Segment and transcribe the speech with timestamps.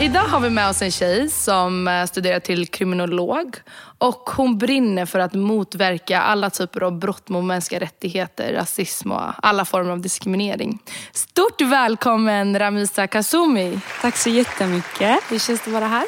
[0.00, 3.56] Idag har vi med oss en tjej som eh, studerar till kriminolog
[3.98, 9.22] och hon brinner för att motverka alla typer av brott mot mänskliga rättigheter, rasism och
[9.42, 10.78] alla former av diskriminering.
[11.12, 13.80] Stort välkommen Ramisa Kasumi.
[14.00, 15.18] Tack så jättemycket.
[15.28, 16.04] Hur känns det att vara här?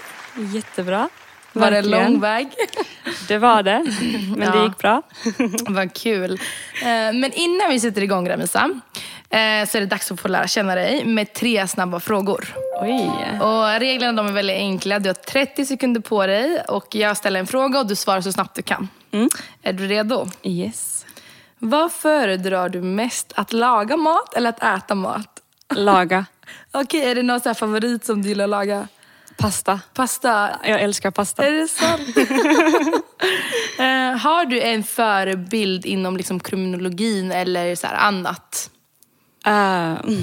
[0.54, 1.08] Jättebra.
[1.52, 2.48] Var det en lång väg?
[3.28, 3.86] Det var det,
[4.36, 4.50] men ja.
[4.50, 5.02] det gick bra.
[5.68, 6.32] Vad kul.
[6.32, 8.70] Eh, men innan vi sätter igång Ramisa
[9.30, 12.54] Eh, så är det dags att få lära känna dig med tre snabba frågor.
[12.80, 13.10] Oj.
[13.40, 14.98] Och reglerna de är väldigt enkla.
[14.98, 18.32] Du har 30 sekunder på dig och jag ställer en fråga och du svarar så
[18.32, 18.88] snabbt du kan.
[19.10, 19.28] Mm.
[19.62, 20.28] Är du redo?
[20.42, 21.06] Yes.
[21.58, 23.32] Vad föredrar du mest?
[23.36, 25.40] Att laga mat eller att äta mat?
[25.74, 26.26] Laga.
[26.72, 28.88] Okej, är det någon så favorit som du gillar att laga?
[29.36, 29.80] Pasta.
[29.94, 30.50] Pasta?
[30.64, 31.46] Jag älskar pasta.
[31.46, 32.16] Är det sant?
[32.16, 32.24] uh,
[34.22, 38.70] har du en förebild inom liksom kriminologin eller så annat?
[39.46, 40.16] Uh,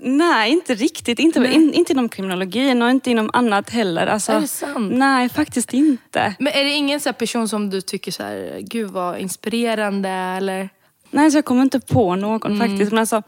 [0.00, 1.18] nej, inte riktigt.
[1.18, 4.06] Inte, in, inte inom kriminologin och inte inom annat heller.
[4.06, 4.92] Alltså, är det sant?
[4.92, 6.34] Nej, faktiskt inte.
[6.38, 10.68] Men är det ingen så person som du tycker så här, gud vad inspirerande eller?
[11.10, 12.68] Nej, så jag kommer inte på någon mm.
[12.68, 12.92] faktiskt.
[12.92, 13.22] Men alltså,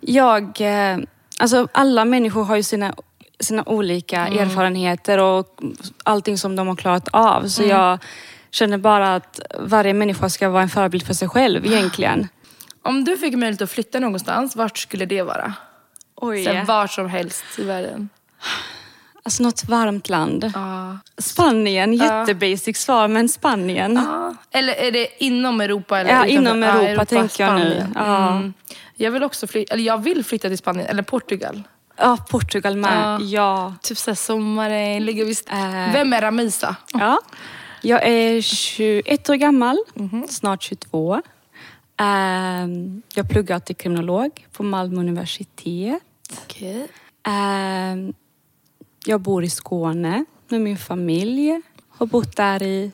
[0.00, 0.98] jag, eh,
[1.38, 2.94] alltså, alla människor har ju sina,
[3.40, 4.38] sina olika mm.
[4.38, 5.58] erfarenheter och
[6.04, 7.48] allting som de har klarat av.
[7.48, 7.76] Så mm.
[7.76, 7.98] jag
[8.50, 12.28] känner bara att varje människa ska vara en förebild för sig själv egentligen.
[12.86, 15.54] Om du fick möjlighet att flytta någonstans, vart skulle det vara?
[16.16, 16.44] Oj.
[16.44, 18.08] Sen var som helst i världen.
[19.22, 20.52] Alltså något varmt land.
[20.54, 20.92] Ah.
[21.18, 23.98] Spanien, jättebasic svar men Spanien.
[23.98, 24.34] Ah.
[24.50, 25.98] Eller är det inom Europa?
[25.98, 27.86] Eller ja, inom Europa, ah, Europa tänker jag nu.
[27.94, 28.30] Ja.
[28.30, 28.54] Mm.
[28.94, 31.62] Jag vill också flytta, eller jag vill flytta till Spanien, eller Portugal.
[31.96, 33.20] Ja, Portugal med.
[33.20, 33.74] Ja.
[33.82, 35.48] Typ såhär sommaren, ligger visst.
[35.50, 35.92] Äh.
[35.92, 36.76] Vem är Ramisa?
[36.92, 37.20] Ja.
[37.80, 40.28] Jag är 21 år gammal, mm -hmm.
[40.28, 41.22] snart 22.
[42.00, 46.02] Um, jag pluggar till kriminolog på Malmö universitet.
[46.44, 46.86] Okay.
[47.28, 48.14] Um,
[49.06, 51.60] jag bor i Skåne med min familj.
[51.88, 52.92] Har bott där i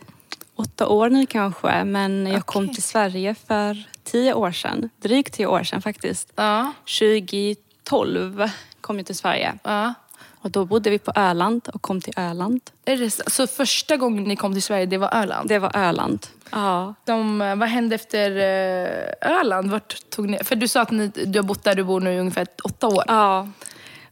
[0.55, 4.91] åtta år nu kanske, men jag kom till Sverige för tio år sedan.
[5.01, 6.33] Drygt tio år sedan faktiskt.
[6.35, 6.73] Ja.
[6.85, 9.59] 2012 kom jag till Sverige.
[9.63, 9.95] Ja.
[10.43, 12.61] Och då bodde vi på Öland och kom till Öland.
[12.85, 13.23] Är det så?
[13.27, 15.49] så första gången ni kom till Sverige, det var Öland?
[15.49, 16.27] Det var Öland.
[16.51, 16.95] Ja.
[17.05, 19.71] De, vad hände efter eh, Öland?
[19.71, 22.13] Vart tog ni, för du sa att ni, du har bott där du bor nu
[22.13, 23.05] i ungefär åtta år.
[23.07, 23.49] Ja.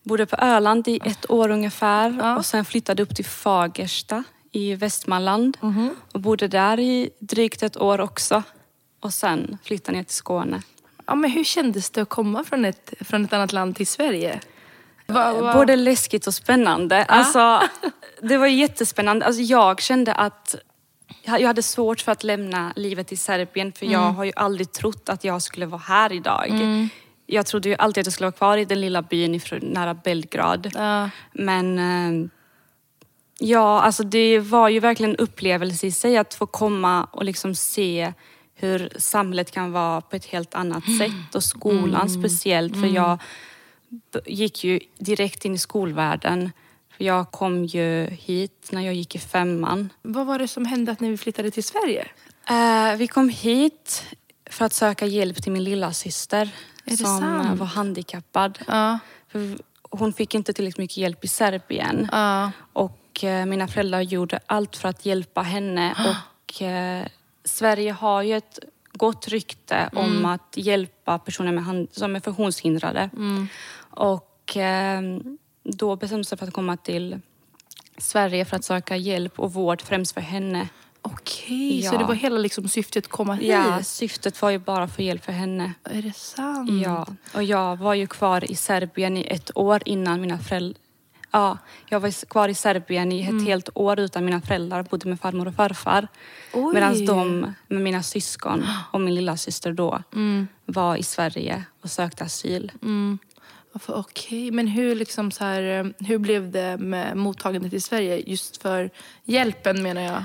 [0.02, 2.36] Bodde på Öland i ett år ungefär ja.
[2.36, 5.90] och sen flyttade upp till Fagersta i Västmanland mm -hmm.
[6.12, 8.42] och bodde där i drygt ett år också.
[9.00, 10.62] Och sen flyttade ner till Skåne.
[11.06, 14.40] Ja, men hur kändes det att komma från ett, från ett annat land till Sverige?
[15.10, 15.52] Va, va?
[15.54, 17.06] Både läskigt och spännande.
[17.08, 17.14] Ah.
[17.14, 17.68] Alltså,
[18.22, 19.26] det var jättespännande.
[19.26, 20.56] Alltså, jag kände att
[21.22, 24.00] jag hade svårt för att lämna livet i Serbien för mm.
[24.00, 26.48] jag har ju aldrig trott att jag skulle vara här idag.
[26.48, 26.88] Mm.
[27.26, 30.66] Jag trodde ju alltid att jag skulle vara kvar i den lilla byn nära Belgrad.
[30.76, 31.06] Uh.
[31.32, 32.30] Men eh,
[33.38, 37.54] ja, alltså det var ju verkligen en upplevelse i sig att få komma och liksom
[37.54, 38.12] se
[38.54, 40.98] hur samhället kan vara på ett helt annat mm.
[40.98, 42.20] sätt och skolan mm.
[42.20, 42.80] speciellt.
[42.80, 43.18] För jag
[44.26, 46.50] gick ju direkt in i skolvärlden.
[46.98, 49.92] Jag kom ju hit när jag gick i femman.
[50.02, 52.06] Vad var det som hände att ni flyttade till Sverige?
[52.50, 54.04] Uh, vi kom hit
[54.50, 56.50] för att söka hjälp till min lilla syster
[56.86, 57.60] som sant?
[57.60, 58.58] var handikappad.
[58.68, 58.96] Uh.
[59.90, 62.10] Hon fick inte tillräckligt mycket hjälp i Serbien.
[62.12, 62.48] Uh.
[62.72, 65.94] Och uh, mina föräldrar gjorde allt för att hjälpa henne.
[66.08, 67.06] Och uh,
[67.44, 68.58] Sverige har ju ett
[68.92, 70.04] gott rykte mm.
[70.04, 73.10] om att hjälpa personer med som är funktionshindrade.
[73.12, 73.48] Mm.
[73.90, 75.02] Och eh,
[75.62, 77.20] då bestämde sig för att komma till
[77.98, 80.68] Sverige för att söka hjälp och vård främst för henne.
[81.02, 81.90] Okej, ja.
[81.90, 83.48] så det var hela liksom syftet att komma hit?
[83.48, 85.74] Ja, syftet var ju bara att få hjälp för henne.
[85.84, 86.70] Är det sant?
[86.84, 90.82] Ja, och jag var ju kvar i Serbien i ett år innan mina föräldrar
[91.32, 91.58] Ja,
[91.88, 93.46] jag var kvar i Serbien i ett mm.
[93.46, 94.82] helt år utan mina föräldrar.
[94.82, 96.08] Bodde med farmor och farfar.
[96.72, 100.48] Medan de med mina syskon och min lilla syster då mm.
[100.66, 102.72] var i Sverige och sökte asyl.
[102.82, 103.18] Mm.
[103.72, 104.50] Okej, okay.
[104.50, 108.22] men hur, liksom så här, hur blev det med mottagandet i Sverige?
[108.26, 108.90] Just för
[109.24, 110.24] hjälpen menar jag.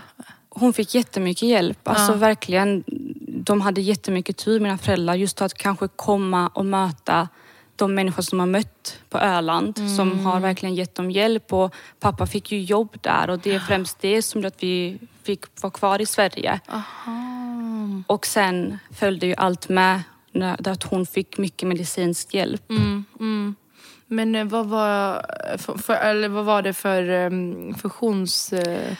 [0.49, 1.87] Hon fick jättemycket hjälp.
[1.87, 2.17] Alltså ja.
[2.17, 2.83] verkligen.
[3.27, 5.15] De hade jättemycket tur, mina föräldrar.
[5.15, 7.27] Just att kanske komma och möta
[7.75, 12.27] de människor som har mött på Öland som har verkligen gett dem hjälp och pappa
[12.27, 15.71] fick ju jobb där och det är främst det som gjorde att vi fick vara
[15.71, 16.59] kvar i Sverige.
[18.07, 20.01] Och sen följde ju allt med
[20.35, 22.63] när att hon fick mycket medicinsk hjälp.
[24.07, 25.25] Men eh, vad var,
[25.57, 28.53] för, för, eller vad var det för um, funktions...
[28.53, 28.97] eh,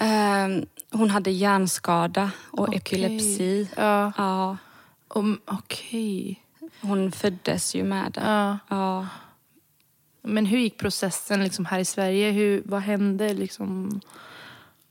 [0.00, 2.76] Ehm, hon hade hjärnskada och Okej.
[2.78, 3.68] epilepsi.
[3.76, 4.12] Ja.
[4.16, 4.56] Ja,
[5.08, 6.42] om- Okej.
[6.80, 8.20] hon föddes ju med det.
[8.24, 8.58] Ja.
[8.68, 9.06] Ja.
[10.22, 12.30] Men hur gick processen liksom här i Sverige?
[12.30, 13.34] Hur, vad hände?
[13.34, 14.00] Liksom?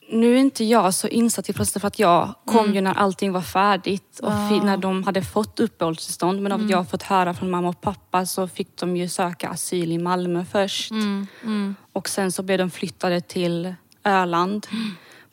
[0.09, 2.75] Nu är inte jag så insatt i processen för att jag kom Mm.
[2.75, 4.50] ju när allting var färdigt och Ah.
[4.63, 6.42] när de hade fått uppehållstillstånd.
[6.42, 6.65] Men av Mm.
[6.68, 9.98] att jag fått höra från mamma och pappa så fick de ju söka asyl i
[9.98, 10.92] Malmö först.
[10.92, 11.75] Mm.
[11.94, 13.74] Och sen så blev de flyttade till
[14.04, 14.68] Öland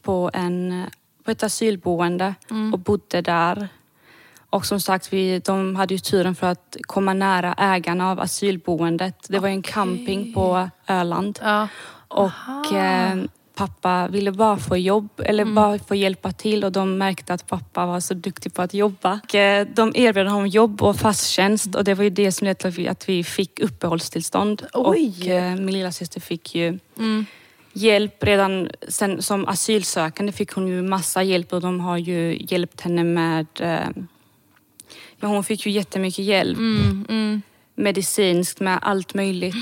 [0.02, 0.84] på, en,
[1.24, 2.34] på ett asylboende
[2.72, 3.68] och bodde där.
[4.50, 9.26] Och som sagt, vi, de hade ju turen för att komma nära ägarna av asylboendet.
[9.28, 11.38] Det var ju en camping på Öland.
[11.42, 11.68] Ja.
[12.08, 12.30] Och
[13.54, 17.86] pappa ville bara få jobb, eller bara få hjälpa till och de märkte att pappa
[17.86, 19.20] var så duktig på att jobba.
[19.24, 22.44] Och, eh, de erbjöd honom jobb och fast tjänst och det var ju det som
[22.44, 24.66] ledde till att vi- fick uppehållstillstånd.
[24.72, 25.14] Oj.
[25.20, 27.26] Och eh, min lilla syster fick ju Mm.
[27.72, 32.80] hjälp redan sen, som asylsökande fick hon ju massa hjälp och de har ju hjälpt
[32.80, 33.88] henne med eh,
[35.20, 36.58] hon fick ju jättemycket hjälp.
[36.58, 37.42] Mm, mm.
[37.74, 39.54] Medicinskt med allt möjligt.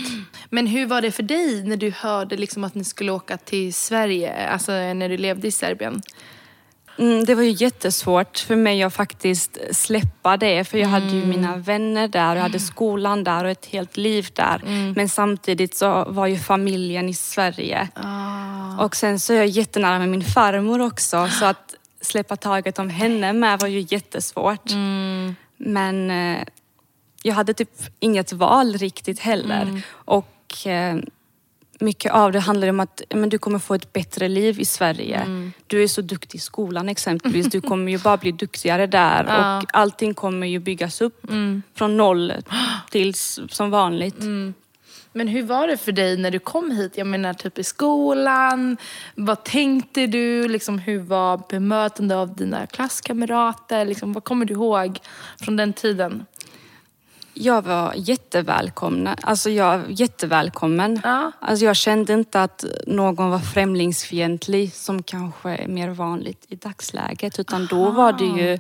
[0.50, 3.74] Men hur var det för dig när du hörde liksom att ni skulle åka till
[3.74, 4.48] Sverige?
[4.48, 6.02] Alltså när du levde i Serbien?
[6.98, 11.26] Mm, det var ju jättesvårt för mig att faktiskt släppa det för jag hade ju
[11.26, 14.62] mina vänner där och hade skolan där och ett helt liv där.
[14.96, 17.88] Men samtidigt så var ju familjen i Sverige.
[17.94, 18.84] Ah.
[18.84, 22.90] Och sen så är jag jättenära med min farmor också så att släppa taget om
[22.90, 24.70] henne med var ju jättesvårt.
[25.56, 26.42] Men eh,
[27.22, 27.70] jag hade typ
[28.00, 29.82] inget val riktigt heller.
[29.92, 30.96] Och eh,
[31.80, 35.26] mycket av det handlar om att men du kommer få ett bättre liv i Sverige.
[35.66, 37.46] Du är så duktig i skolan exempelvis.
[37.46, 39.58] Du kommer ju bara bli duktigare där Ja.
[39.58, 41.26] och allting kommer ju byggas upp
[41.74, 42.32] från noll
[42.90, 43.14] till
[43.50, 44.16] som vanligt.
[45.14, 46.92] Men hur var det för dig när du kom hit?
[46.96, 48.76] Jag menar typ i skolan.
[49.14, 50.48] Vad tänkte du?
[50.48, 53.84] Liksom, hur var bemötande av dina klasskamrater?
[53.84, 54.98] Liksom, vad kommer du ihåg
[55.40, 56.26] från den tiden?
[57.34, 59.16] Jag var jättevälkomna.
[59.22, 61.00] Alltså jag jättevälkommen.
[61.04, 61.32] Ja.
[61.40, 67.38] Alltså jag kände inte att någon var främlingsfientlig som kanske är mer vanligt i dagsläget.
[67.38, 68.58] Utan då var det ju,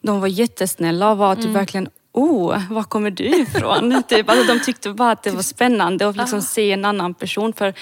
[0.00, 4.02] de var jättesnälla och var typ verkligen Oh, var kommer du ifrån?
[4.08, 7.52] typ, alltså de tyckte bara att det var spännande att liksom se en annan person.
[7.52, 7.74] För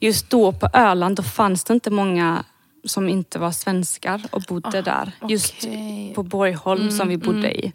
[0.00, 2.44] just då på Öland då fanns det inte många
[2.84, 5.12] som inte var svenskar och bodde där.
[5.28, 6.12] Just okej.
[6.14, 7.72] på Borgholm som vi bodde i.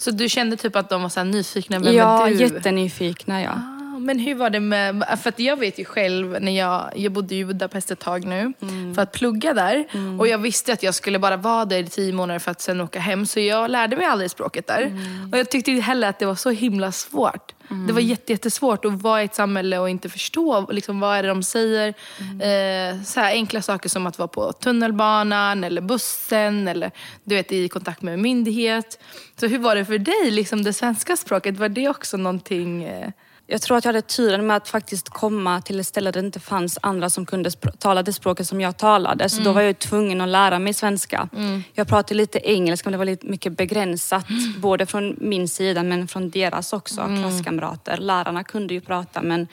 [0.00, 1.78] Så du kände typ att de var så nyfikna?
[1.78, 2.40] Vem ja, är du?
[2.40, 3.50] jättenyfikna ja.
[3.50, 7.12] Ah, Men hur var det med, för att jag vet ju själv när jag, jag
[7.12, 8.52] bodde i Budapest ett tag nu
[8.94, 9.84] för att plugga där.
[10.18, 12.80] Och jag visste att jag skulle bara vara där i tio månader för att sen
[12.80, 13.26] åka hem.
[13.26, 14.92] Så jag lärde mig aldrig språket där.
[15.32, 17.52] Och jag tyckte inte heller att det var så himla svårt.
[17.86, 21.22] Det var jätte, jättesvårt att vara i ett samhälle och inte förstå liksom, vad är
[21.22, 21.88] det de säger.
[22.20, 26.90] Eh, så här enkla saker som att vara på tunnelbanan eller bussen eller
[27.24, 28.98] du vet, i kontakt med en myndighet.
[29.40, 31.58] Så hur var det för dig, liksom, det svenska språket?
[31.58, 32.84] Var det också någonting...
[32.84, 33.08] Eh,
[33.52, 36.26] Jag tror att jag hade turen med att faktiskt komma till ett ställe där det
[36.26, 39.28] inte fanns andra som kunde tala det språket som jag talade.
[39.28, 41.28] Så då var jag tvungen att lära mig svenska.
[41.72, 44.26] Jag pratade lite engelska men det var lite mycket begränsat.
[44.58, 47.96] Både från min sida men från deras också, klasskamrater.
[47.96, 49.48] Lärarna kunde ju prata men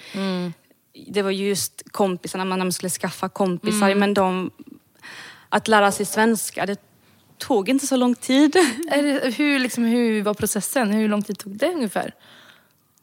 [1.08, 3.96] det var ju just kompisarna, när man skulle skaffa kompisar.
[3.96, 4.52] Men de,
[5.50, 6.80] att lära sig svenska, det
[7.38, 8.56] tog inte så lång tid.
[9.38, 10.92] Hur, liksom, hur var processen?
[10.92, 12.14] Hur lång tid tog det ungefär?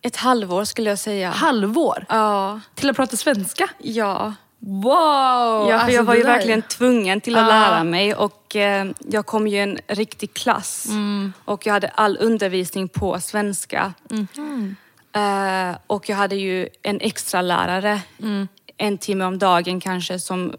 [0.05, 1.31] Ett halvår skulle jag säga.
[1.31, 2.07] Halvår?
[2.09, 2.61] Ja.
[2.75, 3.69] Till att prata svenska?
[3.79, 4.35] Ja.
[4.59, 4.91] Wow!
[4.91, 7.49] Ja, för Alltså, jag var det ju verkligen tvungen till att Ah.
[7.49, 11.33] lära mig och eh, jag kom ju i en riktig klass Mm.
[11.45, 13.93] och jag hade all undervisning på svenska.
[14.11, 14.77] Mhm.
[15.13, 18.49] Eh, och jag hade ju en extra lärare Mm.
[18.77, 20.55] en timme om dagen kanske som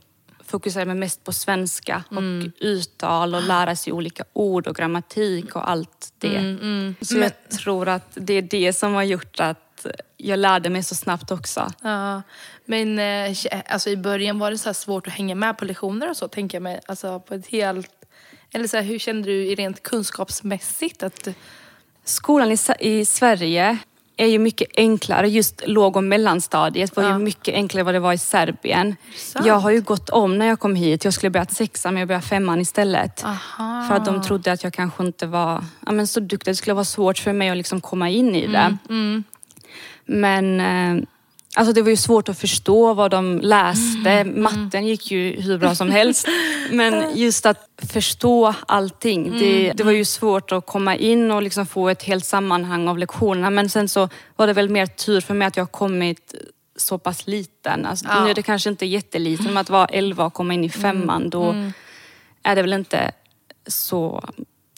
[0.55, 2.39] fokuserade mest på svenska Mm.
[2.41, 6.37] och uttal och lära sig olika ord och grammatik och allt det.
[6.37, 9.85] Mm, Så jag tror att det är det som har gjort att
[10.17, 11.71] jag lärde mig så snabbt också.
[11.81, 12.21] Ja,
[12.65, 13.35] men eh,
[13.69, 16.55] alltså, i början var det så svårt att hänga med på lektioner och så, tänker
[16.55, 16.79] jag mig.
[16.87, 17.91] Alltså, på ett helt...
[18.53, 21.03] Eller så här, hur kände du i rent kunskapsmässigt?
[21.03, 21.27] Att,
[22.03, 23.77] Skolan i, i Sverige
[24.17, 25.29] är ju mycket enklare.
[25.29, 27.09] Just låg och mellanstadiet var Ja.
[27.09, 28.95] ju mycket enklare vad det var i Serbien.
[29.17, 29.45] sant?
[29.45, 31.03] Jag har ju gått om när jag kom hit.
[31.05, 33.25] Jag skulle börjat sexan men jag började femman istället.
[33.25, 33.85] Aha.
[33.89, 36.51] För att de trodde att jag kanske inte var ja, men så duktig.
[36.51, 38.77] Det skulle vara svårt för mig att liksom komma in i det.
[38.89, 39.23] Mm,
[40.05, 41.03] Men eh,
[41.55, 44.09] alltså det var ju svårt att förstå vad de läste.
[44.11, 46.27] Mm, Matten gick ju hur bra som helst.
[46.71, 49.39] Men just att förstå allting.
[49.39, 52.87] Det, Mm, det var ju svårt att komma in och liksom få ett helt sammanhang
[52.87, 53.49] av lektionerna.
[53.49, 56.35] Men sen så var det väl mer tur för mig att jag kommit
[56.77, 57.85] så pass liten.
[57.85, 58.23] Alltså, Ja.
[58.23, 61.29] Nu är det kanske inte jätteliten, men att vara 11 och komma in i femman,
[61.29, 61.55] då
[62.43, 63.11] är det väl inte
[63.67, 64.23] så...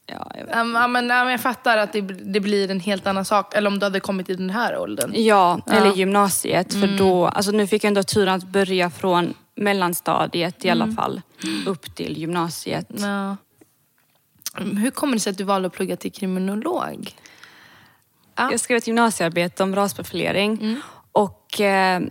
[0.10, 0.56] Ja, jag vet.
[0.56, 3.54] Ja, men, ja, men jag fattar att det, det blir en helt annan sak.
[3.56, 5.12] Eller om du hade kommit i den här åldern.
[5.16, 5.96] Ja, eller Ja.
[5.96, 6.74] gymnasiet.
[6.74, 11.22] För då, alltså nu fick jag ändå turen att börja från mellanstadiet i alla fall
[11.66, 12.88] upp till gymnasiet.
[12.98, 13.38] Ja.
[14.56, 17.12] Hur kommer det sig att du valde att plugga till kriminolog?
[18.36, 18.52] Ja.
[18.52, 22.02] Jag skrev ett gymnasiearbete om rasprofilering och eh,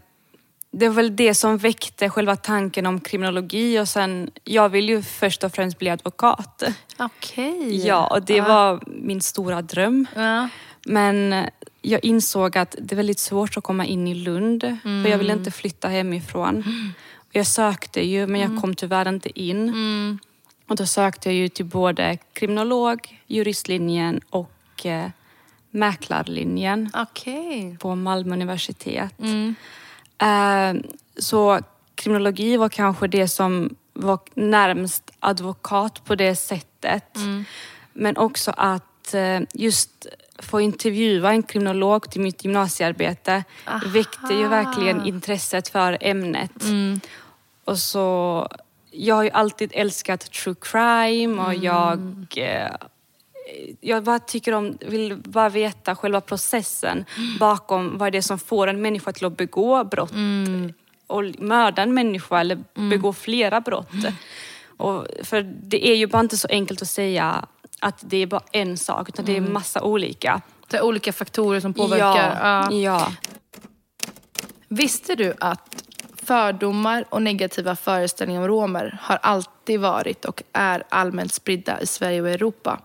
[0.78, 5.02] det var väl det som väckte själva tanken om kriminologi och sen, jag vill ju
[5.02, 6.62] först och främst bli advokat.
[6.98, 7.86] Okej.
[7.86, 10.06] Ja, och det var min stora dröm.
[10.14, 10.48] Ja.
[10.84, 11.44] Men eh,
[11.82, 14.78] jag insåg att det är väldigt svårt att komma in i Lund.
[14.82, 16.64] För jag ville inte flytta hemifrån.
[17.18, 19.68] Och jag sökte ju men jag kom tyvärr inte in.
[19.68, 20.18] Mm.
[20.68, 25.10] Och då sökte jag ju till både kriminolog, juristlinjen och eh,
[25.70, 27.76] mäklarlinjen Okej.
[27.80, 29.20] på Malmö universitet.
[29.20, 29.54] Mm.
[30.18, 30.74] Eh,
[31.18, 31.60] så
[31.94, 37.16] kriminologi var kanske det som var närmst advokat på det sättet.
[37.16, 37.44] Mm.
[37.92, 40.06] Men också att eh, just
[40.38, 43.44] få intervjua en kriminolog till mitt gymnasiearbete
[43.86, 46.62] väckte ju verkligen intresset för ämnet.
[46.62, 47.00] Mm.
[47.64, 48.48] Och så,
[48.90, 52.74] jag har ju alltid älskat true crime och jag eh,
[53.80, 57.04] jag bara tycker om, vill bara veta själva processen
[57.40, 60.12] bakom vad det är som får en människa till att begå brott
[61.06, 62.58] och mörda en människa eller
[62.90, 63.88] begå flera brott.
[64.76, 67.44] Och för det är ju bara inte så enkelt att säga
[67.80, 70.40] att det är bara en sak utan det är massa olika.
[70.68, 72.38] Det är olika faktorer som påverkar.
[72.42, 72.72] Ja, Ja.
[72.72, 73.12] ja.
[74.68, 75.82] Visste du att
[76.22, 82.22] fördomar och negativa föreställningar om romer har alltid varit och är allmänt spridda i Sverige
[82.22, 82.80] och Europa?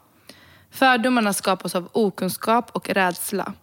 [0.72, 3.54] Fördomarna skapas av okunskap och rädsla.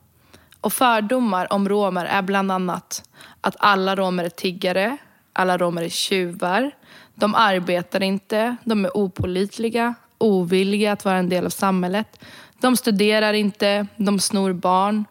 [0.61, 3.09] Och fördomar om romer är bland annat
[3.41, 4.97] att alla romer är tiggare,
[5.33, 6.71] alla romer är tjuvar,
[7.15, 12.21] de arbetar inte, de är opålitliga, ovilliga att vara en del av samhället,
[12.61, 15.05] de studerar inte, de snor barn,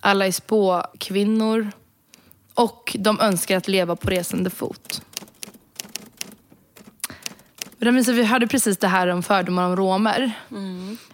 [0.00, 1.70] alla är spåkvinnor
[2.54, 5.02] och de önskar att leva på resande fot.
[7.82, 10.32] Ramisa, vi hörde precis det här om fördomar om romer.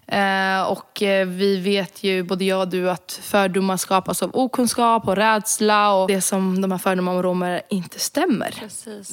[0.06, 5.08] Eh, och eh, vi vet ju, både jag och du, att fördomar skapas av okunskap
[5.08, 8.54] och rädsla och det som de här fördomarna om romer inte stämmer.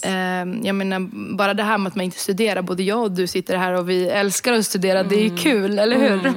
[0.04, 0.14] Eh,
[0.68, 1.00] jag menar,
[1.36, 3.90] bara det här med att man inte studerar, både jag och du sitter här och
[3.90, 6.34] vi älskar att studera, det är ju kul, eller hur?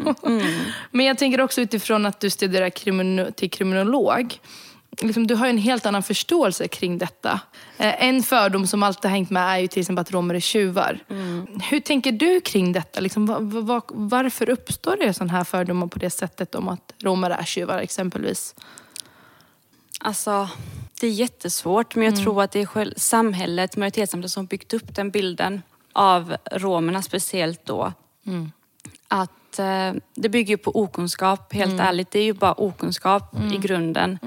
[0.90, 4.38] Men jag tänker också utifrån att du studerar krimino- till kriminolog.
[5.00, 7.40] Liksom, du har en helt annan förståelse kring detta.
[7.76, 10.40] Eh, en fördom som alltid har hängt med är ju till exempel att romer är
[10.40, 10.98] tjuvar.
[11.70, 13.00] Hur tänker du kring detta?
[13.00, 16.94] Liksom, va- va- va- varför uppstår det sådana här fördomar på det sättet om att
[17.02, 18.54] romer är tjuvar exempelvis?
[20.00, 20.48] Alltså,
[21.00, 24.94] det är jättesvårt men jag tror att det är själv, samhället, majoritetssamhället som byggt upp
[24.94, 27.92] den bilden av romerna speciellt då.
[29.08, 32.10] Att eh, det bygger ju på okunskap, helt ärligt.
[32.10, 34.18] Det är ju bara okunskap i grunden.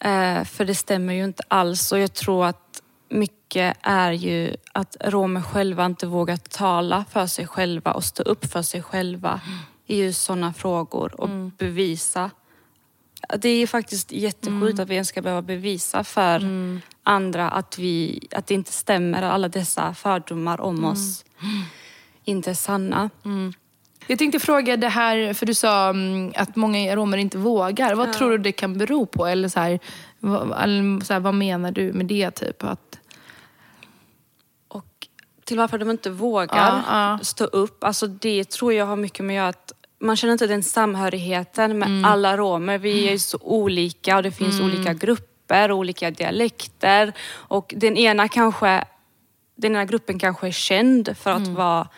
[0.00, 1.92] Eh, för det stämmer ju inte alls.
[1.92, 7.46] Och jag tror att mycket är ju att romer själva inte vågar tala för sig
[7.46, 9.40] själva och stå upp för sig själva
[9.86, 11.28] i just sådana frågor och
[11.58, 12.30] bevisa.
[13.38, 16.40] Det är faktiskt jättesjukt att vi ens ska behöva bevisa för
[17.02, 21.24] andra att, vi, att det inte stämmer, alla dessa fördomar om oss.
[22.24, 23.10] Inte är sanna.
[24.10, 27.94] Jag tänkte fråga det här, för du sa mm, att många romer inte vågar.
[27.94, 29.26] Vad tror du det kan bero på?
[29.26, 29.78] Eller så här,
[30.18, 30.48] vad,
[31.06, 32.30] så här, vad menar du med det?
[32.30, 32.64] Typ?
[32.64, 32.98] Att,
[34.68, 35.08] Och
[35.44, 37.18] till varför de inte vågar Ja, ja.
[37.22, 40.46] stå upp, alltså det tror jag har mycket med att göra att man känner inte
[40.46, 42.78] den samhörigheten med alla romer.
[42.78, 48.28] Vi är ju så olika och det finns olika grupper, olika dialekter och den ena
[48.28, 48.84] kanske,
[49.56, 51.88] den ena gruppen kanske är känd för att vara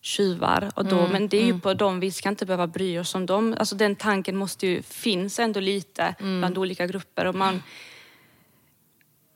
[0.00, 0.70] tjuvar.
[0.74, 3.26] Och då, Men det är ju på dem, vi ska inte behöva bry oss om
[3.26, 3.54] dem.
[3.58, 7.24] Alltså den tanken måste ju, finns ändå lite bland olika grupper.
[7.26, 7.62] Och man,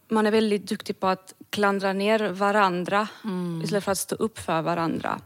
[0.09, 3.09] man är väldigt duktig på att klandra ner varandra
[3.64, 5.21] istället för att stå upp för varandra.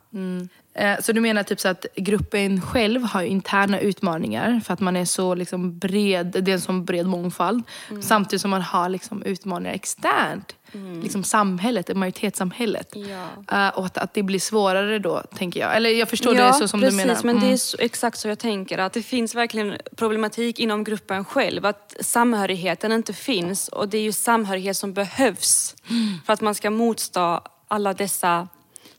[0.74, 4.96] Eh, Så du menar typ så att gruppen själv har interna utmaningar för att man
[4.96, 7.62] är så liksom bred, det är en sån bred mångfald.
[8.02, 10.56] Samtidigt som man har liksom utmaningar externt.
[11.02, 12.92] Liksom samhället, majoritetssamhället.
[12.94, 13.66] Ja.
[13.68, 15.76] Eh, och att, att det blir svårare då, tänker jag.
[15.76, 17.20] Eller jag förstår ja, det så som precis, du menar.
[17.24, 17.58] men det är Mm.
[17.58, 18.78] så, exakt så jag tänker.
[18.78, 21.66] Att det finns verkligen problematik inom gruppen själv.
[21.66, 23.68] Att samhörigheten inte finns.
[23.68, 26.14] Och det är ju samhörighet som behövs Mm.
[26.26, 28.48] för att man ska motstå alla dessa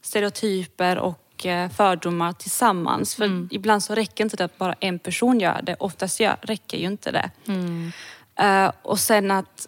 [0.01, 3.15] stereotyper och eh, fördomar tillsammans.
[3.15, 3.47] För Mm.
[3.51, 5.75] ibland så räcker inte det att bara en person gör det.
[5.79, 7.29] Oftast gör, räcker ju inte det.
[7.47, 7.91] Mm.
[8.35, 9.67] Eh, och sen att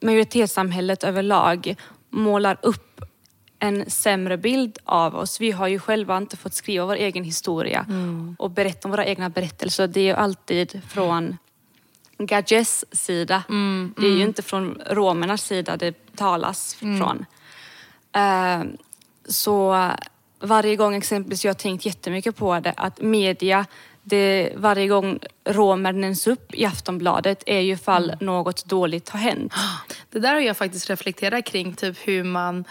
[0.00, 1.74] majoritetssamhället överlag
[2.10, 3.00] målar upp
[3.58, 5.40] en sämre bild av oss.
[5.40, 7.86] Vi har ju själva inte fått skriva vår egen historia
[8.38, 9.86] och berätta om våra egna berättelser.
[9.86, 11.36] Det är ju alltid från
[12.18, 13.42] Gadges sida.
[13.96, 17.26] Det är ju inte från romernas sida det talas från.
[18.12, 18.64] Eh,
[19.24, 19.90] så
[20.40, 23.66] varje gång exempelvis, jag har tänkt jättemycket på det, att media,
[24.10, 29.52] det, varje gång romer nämns upp i Aftonbladet är ju fall något dåligt har hänt.
[30.10, 32.64] Det där har jag faktiskt reflekterat kring, typ hur man...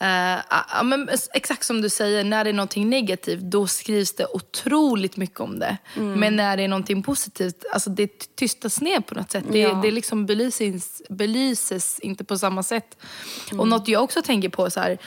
[0.00, 5.16] ja, men exakt som du säger, när det är någonting negativt då skrivs det otroligt
[5.16, 5.76] mycket om det.
[5.94, 9.44] Men när det är någonting positivt, alltså det tystas ner på något sätt.
[9.50, 9.80] Det, Ja.
[9.82, 12.96] det liksom belyses, belyses inte på samma sätt.
[13.58, 14.98] Och något jag också tänker på, så här,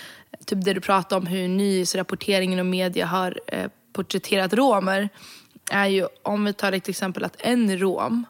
[0.46, 5.10] typ det du pratar om hur nyhetsrapporteringen och media har eh, porträtterat romer,
[5.72, 8.25] är ju om vi tar ett exempel att en rom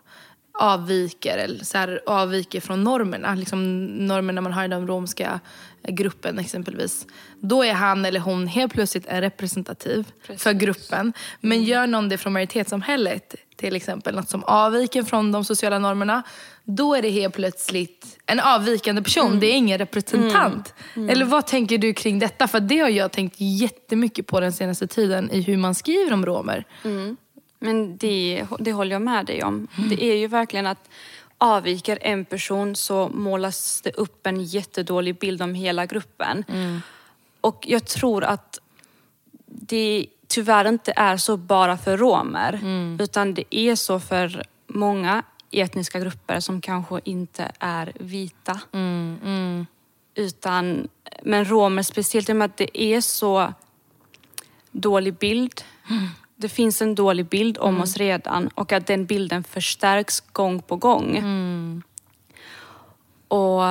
[0.60, 5.40] avviker, eller så här, avviker från normerna, liksom normerna man har i den romska
[5.88, 7.08] gruppen exempelvis.
[7.40, 11.14] Då är han eller hon helt plötsligt en representativ för gruppen.
[11.42, 16.24] Men gör någon det från majoritetssamhället, till exempel något som avviker från de sociala normerna,
[16.64, 19.40] då är det helt plötsligt en avvikande person.
[19.40, 20.74] Det är ingen representant.
[21.10, 22.48] Eller vad tänker du kring detta?
[22.48, 26.26] För det har jag tänkt jättemycket på den senaste tiden i hur man skriver om
[26.26, 26.66] romer.
[27.66, 29.68] Men det, det håller jag med dig om.
[29.90, 30.90] Det är ju verkligen att
[31.38, 36.44] avviker en person så målas det upp en jättedålig bild om hela gruppen.
[37.42, 38.60] Och jag tror att
[39.46, 42.60] det tyvärr inte är så bara för romer.
[43.00, 48.60] Utan det är så för många etniska grupper som kanske inte är vita.
[50.16, 50.88] Utan,
[51.24, 53.54] men romer speciellt, i och med att det är så
[54.72, 55.62] dålig bild.
[56.38, 60.76] Det finns en dålig bild om oss redan och att den bilden förstärks gång på
[60.76, 61.18] gång.
[63.28, 63.62] Och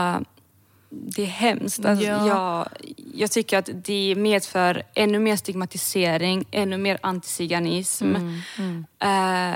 [0.89, 1.85] det är hemskt.
[1.85, 2.27] Alltså, Ja.
[2.27, 2.69] jag,
[3.15, 8.17] jag tycker att det medför ännu mer stigmatisering, ännu mer antiziganism.
[8.99, 9.55] Eh,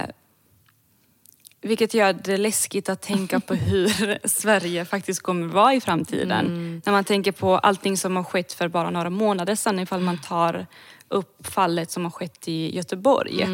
[1.60, 6.82] vilket gör det läskigt att tänka på hur Sverige faktiskt kommer vara i framtiden.
[6.86, 10.18] När man tänker på allting som har skett för bara några månader sedan ifall man
[10.18, 10.66] tar
[11.08, 13.46] upp fallet som har skett i Göteborg.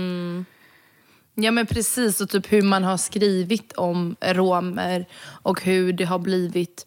[1.36, 5.06] Ja men precis, och typ hur man har skrivit om romer
[5.42, 6.86] och hur det har blivit.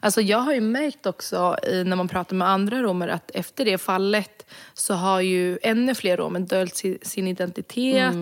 [0.00, 3.64] Alltså jag har ju märkt också i, när man pratar med andra romer att efter
[3.64, 8.14] det fallet så har ju ännu fler romer döljt sin, identitet.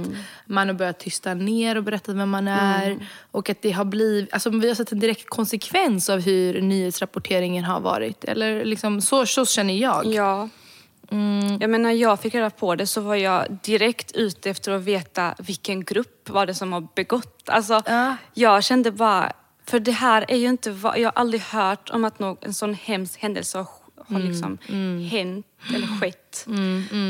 [0.47, 3.09] Man har börjat tysta ner och berätta vem man är.
[3.31, 7.65] Och att det har blivit, alltså vi har sett en direkt konsekvens av hur nyhetsrapporteringen
[7.65, 8.25] har varit.
[8.25, 10.07] Eller liksom, så, så känner jag.
[10.07, 10.49] Ja.
[11.61, 14.83] Ja, men när jag fick reda på det så var jag direkt ute efter att
[14.83, 17.49] veta vilken grupp var det som har begått.
[17.49, 18.17] Alltså, Ja.
[18.35, 19.33] Jag kände bara,
[19.67, 22.75] för det här är ju inte, jag har aldrig hört om att nå- en sån
[22.75, 23.67] hemsk händelse har,
[24.09, 24.59] har liksom
[25.11, 26.45] hänt eller skett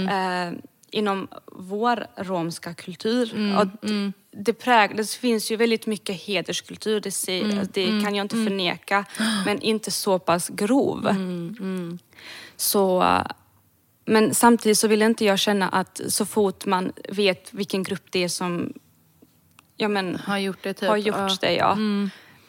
[0.08, 0.58] eh,
[0.90, 3.56] inom vår romska kultur.
[3.58, 8.24] Och d- Det, präg, det finns ju väldigt mycket hederskultur, det, ser, det kan jag
[8.24, 9.04] inte förneka,
[9.46, 11.06] men inte så pass grov.
[12.56, 13.02] Så,
[14.04, 18.24] men samtidigt så vill inte jag känna att så fort man vet vilken grupp det
[18.24, 18.72] är som
[19.76, 20.88] ja, men, Har gjort det typ.
[20.88, 21.36] har gjort ja.
[21.40, 21.76] det, ja.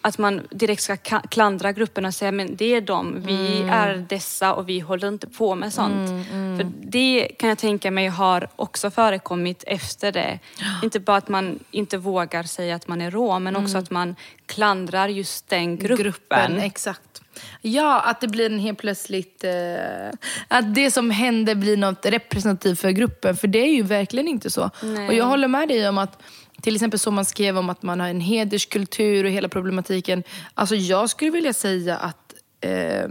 [0.06, 4.06] Att man direkt ska ka- klandra gruppen och säga men det är de, vi är
[4.10, 6.10] dessa och vi håller inte på med sånt.
[6.30, 10.40] För det kan jag tänka mig har också förekommit efter det.
[10.84, 14.16] Inte bara att man inte vågar säga att man är rom, men också att man
[14.46, 16.58] klandrar just den gruppen.
[16.60, 17.13] Exakt.
[17.62, 19.44] Ja, att det blir en helt plötsligt...
[19.44, 20.10] Eh,
[20.48, 23.38] att det som händer blir något representativt för gruppen.
[23.38, 24.70] För det är ju verkligen inte så.
[24.82, 25.08] Nej.
[25.08, 26.22] Och jag håller med dig om att
[26.62, 30.24] till exempel så man skrev om att man har en hederskultur och hela problematiken.
[30.54, 33.10] Alltså jag skulle vilja säga att eh,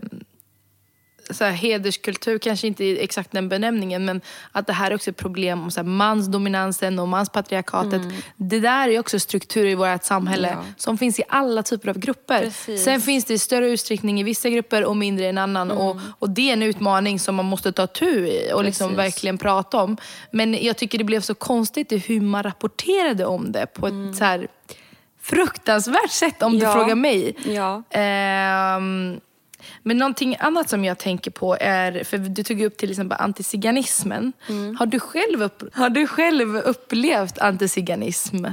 [1.32, 4.20] så här, hederskultur, kanske inte exakt den benämningen, men
[4.52, 8.02] att det här är också ett problem om så här, mansdominansen och manspatriarkatet.
[8.36, 10.64] Det där är också strukturer i vårt samhälle Mm.
[10.68, 10.72] Ja.
[10.76, 12.38] som finns i alla typer av grupper.
[12.40, 12.84] Precis.
[12.84, 15.70] Sen finns det i större utsträckning i vissa grupper och mindre i en annan.
[15.70, 18.96] Och, och det är en utmaning som man måste ta tur i och liksom Mm.
[18.96, 19.14] Precis.
[19.16, 19.96] verkligen prata om.
[20.30, 24.16] Men jag tycker det blev så konstigt i hur man rapporterade om det på ett
[24.16, 24.48] så här
[25.22, 26.72] fruktansvärt sätt om du Ja.
[26.74, 27.36] frågar mig.
[27.44, 27.82] Ja.
[27.90, 29.20] Ehm,
[29.82, 34.32] men någonting annat som jag tänker på är, för du tog upp till exempel antiziganismen.
[34.48, 34.76] Mm.
[34.76, 38.46] Har, du själv upp, har du själv upplevt antiziganism?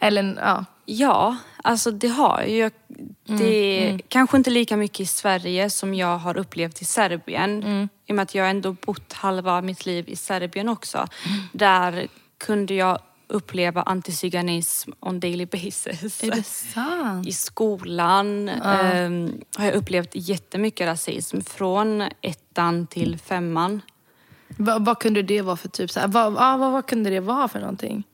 [0.00, 0.64] Eller ja.
[0.86, 2.72] Ja, alltså det har jag.
[3.24, 3.38] jag.
[3.38, 7.88] Det är kanske inte lika mycket i Sverige som jag har upplevt i Serbien.
[8.06, 11.08] I och med att jag ändå bott halva mitt liv i Serbien också.
[11.52, 16.22] Där kunde jag uppleva antiziganism on daily basis.
[16.22, 17.26] Är det sant?
[17.28, 21.40] I skolan ehm, har jag upplevt jättemycket rasism.
[21.40, 23.82] Från ettan till femman.
[24.48, 25.90] Vad, vad kunde det vara för typ?
[25.90, 28.04] Så här, vad, ja, vad, kunde det vara för någonting?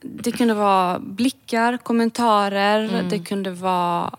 [0.00, 4.18] Det kunde vara blickar, kommentarer, det kunde vara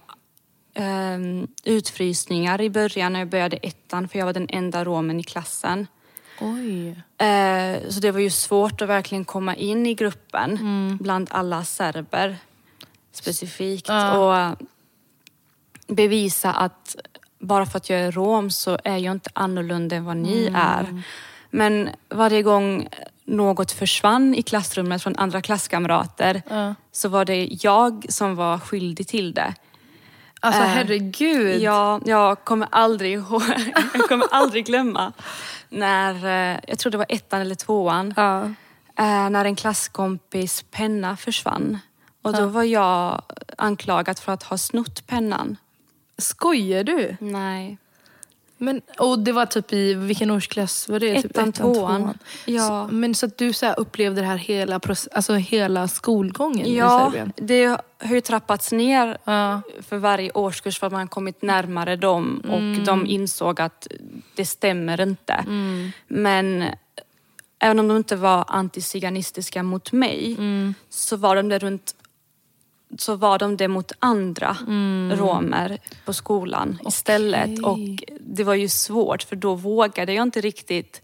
[0.74, 5.24] ehm, utfrysningar i början när jag började ettan för jag var den enda romen i
[5.24, 5.88] klassen.
[6.40, 6.90] Oj.
[7.28, 10.58] Eh, så det var ju svårt att verkligen komma in i gruppen
[11.02, 12.38] bland alla serber
[13.12, 13.90] specifikt.
[13.90, 14.52] Och eh,
[15.88, 16.96] bevisa att
[17.40, 21.04] bara för att jag är rom så är jag inte annorlunda än vad ni är.
[21.50, 22.88] Men varje gång
[23.26, 26.42] något försvann i klassrummet från andra klasskamrater
[26.92, 29.54] så var det jag som var skyldig till det.
[30.40, 31.62] Alltså Eh, herregud.
[31.62, 33.42] Ja, jag kommer aldrig ihåg,
[33.94, 35.14] jag kommer aldrig glömma
[35.70, 36.14] när,
[36.54, 38.44] eh, jag tror det var ettan eller tvåan, Ja.
[39.00, 41.80] eh, när en klasskompis penna försvann.
[42.22, 43.22] Och då var jag
[43.58, 45.58] anklagad för att ha snott pennan.
[46.18, 47.18] Skojar du?
[47.20, 47.78] Nej.
[48.58, 51.22] Men, och det var typ i, vilken årsklass var det?
[51.22, 52.18] typ Ettan, tvåan.
[52.46, 52.68] Ja.
[52.90, 54.80] Så, men så att du så upplevde det här hela,
[55.12, 57.34] alltså hela skolgången i Ja, Serbien?
[57.36, 57.66] det
[58.00, 59.62] har ju trappats ner Ja.
[59.82, 63.88] för varje årskurs för att man kommit närmare dem och de insåg att
[64.36, 65.46] det stämmer inte.
[66.08, 66.64] Men
[67.60, 70.38] även om de inte var antiziganistiska mot mig
[70.90, 71.96] så var de det runt
[72.98, 74.58] så var de det mot andra
[75.12, 77.64] romer på skolan istället.
[77.64, 81.02] Och det var ju svårt för då vågade jag inte riktigt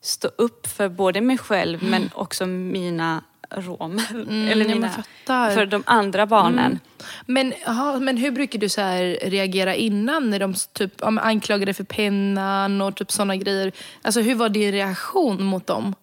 [0.00, 4.26] stå upp för både mig själv men också mina romer.
[4.50, 4.90] eller jag mina,
[5.26, 6.78] för de andra barnen.
[7.26, 8.80] Men, aha, men hur brukar du så
[9.22, 13.72] reagera innan när de typ, ja, anklagade för pennan och typ sådana grejer?
[14.02, 15.94] Alltså hur var din reaktion mot dem?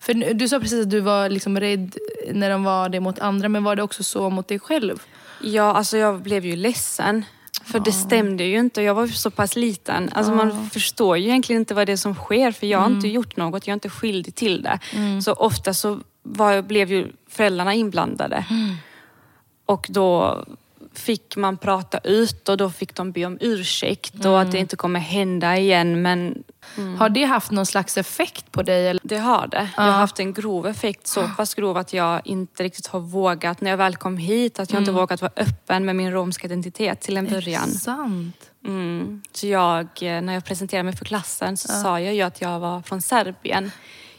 [0.00, 1.96] För du sa precis att du var liksom rädd
[2.32, 5.02] när de var det mot andra, men var det också så mot dig själv?
[5.42, 7.24] Ja, alltså jag blev ju ledsen.
[7.64, 8.82] För det stämde ju inte.
[8.82, 10.10] Jag var så pass liten.
[10.12, 13.08] Alltså man förstår ju egentligen inte vad det är som sker för jag har inte
[13.08, 13.66] gjort något.
[13.66, 14.78] Jag är inte skyldig till det.
[15.24, 18.44] Så ofta så var, blev ju föräldrarna inblandade.
[19.66, 20.38] Och då
[20.94, 24.76] fick man prata ut och då fick de be om ursäkt och att det inte
[24.76, 26.02] kommer hända igen.
[26.02, 26.42] Men
[26.98, 28.88] Har det haft någon slags effekt på dig?
[28.88, 29.00] Eller?
[29.04, 29.68] det har det.
[29.76, 31.06] Det har haft en grov effekt.
[31.06, 34.72] Så pass grov att jag inte riktigt har vågat, när jag väl kom hit, att
[34.72, 37.68] jag inte vågat vara öppen med min romska identitet till en början.
[37.68, 38.50] Sant.
[38.66, 39.22] Mm.
[39.32, 42.60] Så jag, eh, när jag presenterade mig för klassen så sa jag ju att jag
[42.60, 43.70] var från Serbien.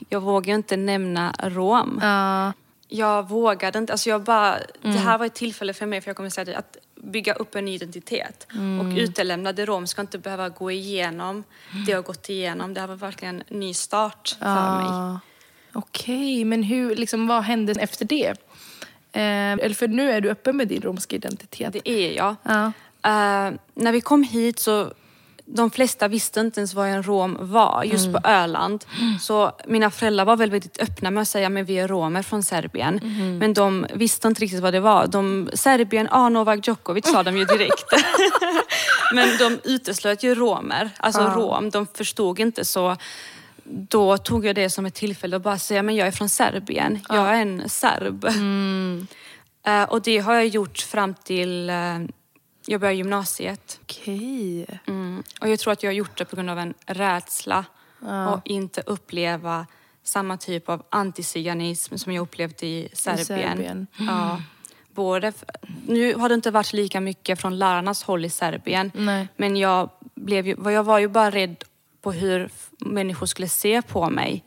[0.09, 1.99] Jag vågade ju inte nämna rom.
[2.01, 2.51] Ja.
[2.93, 6.15] Jag vågade inte, alltså jag bara, det här var ett tillfälle för mig, för jag
[6.15, 8.47] kommer säga det, att bygga upp en identitet.
[8.51, 11.43] Och utelämnade rom ska inte behöva gå igenom
[11.85, 12.73] det jag har gått igenom.
[12.73, 14.85] Det här var verkligen en ny start för mig.
[14.85, 15.19] Ja.
[15.73, 18.29] Okej, men hur, liksom, vad hände efter det?
[19.11, 21.73] Eh, eller för nu är du öppen med din romska identitet.
[21.73, 22.35] Det är jag.
[22.43, 22.65] Ja.
[23.03, 24.93] Eh, när vi kom hit så
[25.45, 28.21] de flesta visste inte ens vad en rom var, just Mm.
[28.21, 28.85] på Öland.
[29.21, 32.43] Så mina föräldrar var väl väldigt öppna med att säga att vi är romer från
[32.43, 32.99] Serbien.
[32.99, 33.39] Mm-hmm.
[33.39, 35.07] Men de visste inte riktigt vad det var.
[35.07, 37.85] De, Serbien, ah, Novak Djokovic sa de ju direkt.
[39.13, 41.69] Men de uteslöt ju romer, alltså rom.
[41.69, 42.97] De förstod inte så
[43.63, 46.99] då tog jag det som ett tillfälle att bara säga men jag är från Serbien,
[47.09, 48.25] jag är en serb.
[48.25, 49.07] Mm.
[49.65, 51.75] Eh, och det har jag gjort fram till eh,
[52.65, 53.79] jag började gymnasiet.
[53.81, 54.65] Okej.
[55.11, 55.23] Mm.
[55.41, 57.65] Och jag tror att jag har gjort det på grund av en rädsla
[58.29, 59.65] och inte uppleva
[60.03, 63.25] samma typ av antiziganism som jag upplevt i Serbien.
[63.25, 63.87] Serbien.
[63.97, 64.41] Ja.
[64.93, 65.33] Både,
[65.87, 68.91] nu har det inte varit lika mycket från lärarnas håll i Serbien.
[68.95, 69.27] Nej.
[69.37, 71.63] Men jag, blev ju, jag var ju bara rädd
[72.01, 74.43] på hur människor skulle se på mig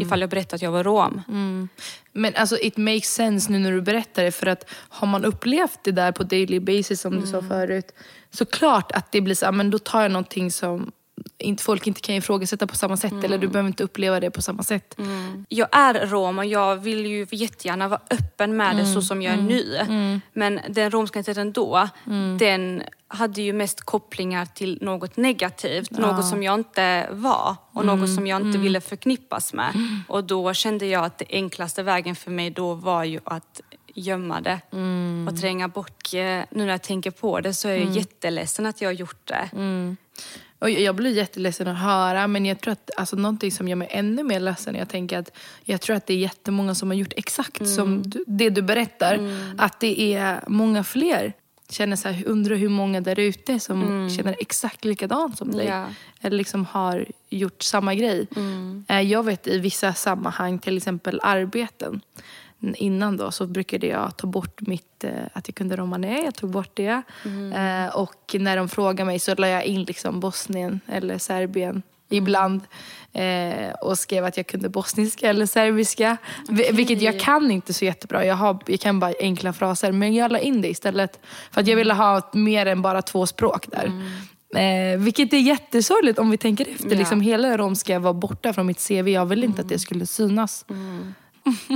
[0.00, 1.68] ifall jag berättade att jag var rom.
[2.12, 5.78] Men alltså it makes sense nu när du berättar det för att har man upplevt
[5.84, 7.48] det där på daily basis som du sa Mm.
[7.50, 7.92] förut
[8.30, 10.92] så klart att det blir så men då tar jag någonting som
[11.38, 14.42] inte, folk inte kan ifrågasätta på samma sätt eller du behöver inte uppleva det på
[14.42, 14.98] samma sätt.
[15.48, 19.34] Jag är rom och jag vill ju jättegärna vara öppen med det så som jag
[19.34, 20.20] är nu.
[20.32, 21.88] Men den romska identiteten då,
[22.38, 25.90] den hade ju mest kopplingar till något negativt.
[25.90, 29.72] Något som jag inte var och något som jag inte ville förknippas med.
[30.08, 33.60] Och då kände jag att det enklaste vägen för mig då var ju att
[33.94, 34.60] gömma det
[35.28, 36.14] och tränga bort.
[36.14, 39.26] Eh, Nu när jag tänker på det så är jag jätteledsen att jag har gjort
[39.28, 39.48] det.
[40.60, 43.88] Och jag blir jätteledsen att höra men jag tror att alltså, någonting som gör mig
[43.90, 45.30] ännu mer ledsen jag tänker att
[45.64, 49.14] jag tror att det är jättemånga som har gjort exakt som du, det du berättar.
[49.58, 51.32] Att det är många fler.
[51.70, 55.66] Känner så här, undrar hur många där ute som känner exakt likadant som dig.
[55.66, 55.86] Ja.
[56.20, 58.26] Eller liksom har gjort samma grej.
[58.88, 62.00] Eh, Jag vet i vissa sammanhang, till exempel arbeten.
[62.76, 66.50] Innan då så brukade jag ta bort mitt, eh, att jag kunde romani, jag tog
[66.50, 67.02] bort det.
[67.54, 72.60] Eh, och när de frågade mig så la jag in liksom Bosnien eller Serbien ibland.
[73.12, 76.16] Eh, och skrev att jag kunde bosniska eller serbiska.
[76.48, 78.24] Vi- Vilket jag kan inte så jättebra.
[78.24, 79.92] Jag, har, jag kan bara enkla fraser.
[79.92, 81.20] Men jag la in det istället.
[81.50, 83.92] För att jag ville ha mer än bara två språk där.
[84.60, 86.90] Eh, vilket är jättesorgligt om vi tänker efter.
[86.90, 86.98] Ja.
[86.98, 89.08] Liksom, hela romska var borta från mitt CV.
[89.08, 90.64] Jag ville inte att det skulle synas.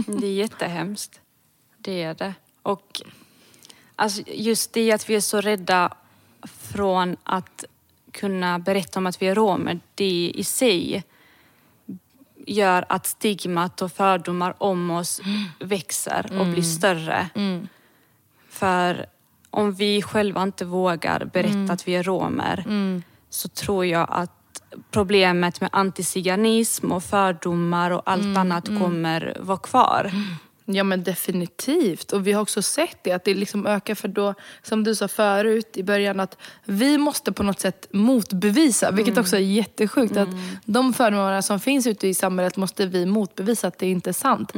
[0.06, 1.20] Det är jättehemskt.
[1.78, 2.34] Det är det.
[2.62, 3.02] Och
[3.96, 5.94] alltså, just det att vi är så rädda
[6.72, 7.64] från att
[8.12, 11.04] kunna berätta om att vi är romer, det i sig
[12.46, 15.20] gör att stigmat och fördomar om oss
[15.60, 17.28] växer och blir större.
[18.48, 19.06] För
[19.50, 22.64] om vi själva inte vågar berätta att vi är romer
[23.30, 30.10] så tror jag att problemet med antiziganism och fördomar och allt annat kommer vara kvar.
[30.74, 32.12] Ja men definitivt.
[32.12, 35.08] Och vi har också sett det, att det liksom ökar för då, som du sa
[35.08, 40.16] förut i början, att vi måste på något sätt motbevisa, vilket också är jättesjukt.
[40.16, 40.28] Att
[40.64, 44.52] de fördomarna som finns ute i samhället måste vi motbevisa att det inte är sant.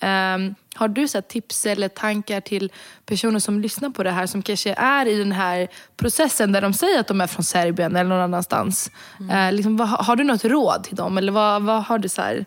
[0.00, 2.72] Ehm, har du så tips eller tankar till
[3.06, 6.72] personer som lyssnar på det här, som kanske är i den här processen där de
[6.72, 8.90] säger att de är från Serbien eller någon annanstans.
[9.32, 11.18] Eh, liksom, vad, har du något råd till dem?
[11.18, 12.44] Eller vad, vad har du så här?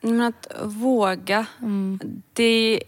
[0.00, 1.46] Men att våga,
[2.32, 2.82] det,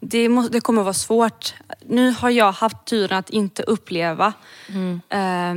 [0.00, 1.54] det, må, det kommer vara svårt.
[1.86, 4.32] Nu har jag haft turen att inte uppleva
[5.08, 5.54] eh,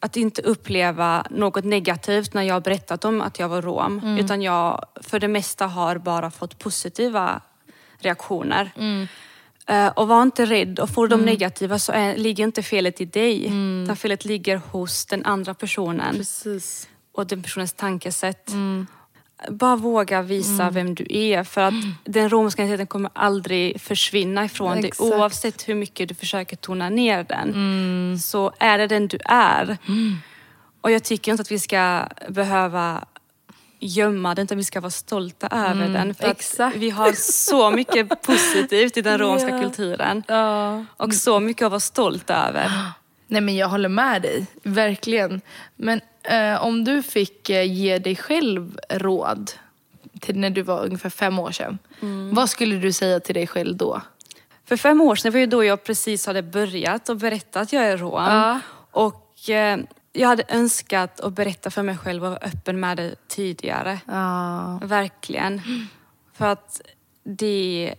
[0.00, 4.16] att inte uppleva något negativt när jag har berättat om att jag var rom.
[4.18, 7.40] Utan jag för det mesta har bara fått positiva
[7.98, 8.70] reaktioner.
[9.66, 10.78] Eh, och var inte rädd.
[10.78, 13.44] Och får de negativa så är, ligger inte felet i dig.
[13.84, 16.88] Utan felet ligger hos den andra personen Precis.
[17.12, 18.50] och den personens tankesätt.
[19.48, 21.74] Bara våga visa vem du är för att
[22.04, 27.24] den romska identiteten kommer aldrig försvinna ifrån dig oavsett hur mycket du försöker tona ner
[27.28, 28.18] den.
[28.18, 29.78] Så är det den du är.
[30.80, 33.04] Och jag tycker inte att vi ska behöva
[33.80, 36.14] gömma den utan vi ska vara stolta över den.
[36.14, 36.76] För exakt.
[36.76, 39.62] att vi har så mycket positivt i den romska Ja.
[39.62, 40.22] kulturen.
[40.28, 40.84] Ja.
[40.96, 42.70] Och så mycket att vara stolt över.
[43.26, 45.40] Nej men jag håller med dig, verkligen.
[45.76, 49.50] Men eh, om du fick eh, ge dig själv råd
[50.20, 51.78] till när du var ungefär fem år sedan.
[52.32, 54.00] Vad skulle du säga till dig själv då?
[54.64, 57.84] För fem år sedan var ju då jag precis hade börjat och berättat att jag
[57.84, 58.24] är rom.
[58.24, 58.60] Ja.
[58.90, 59.78] Och eh,
[60.12, 64.00] jag hade önskat att berätta för mig själv och vara öppen med det tidigare.
[64.06, 64.80] Ja.
[64.82, 65.60] Verkligen.
[66.32, 66.80] För att
[67.24, 67.94] det,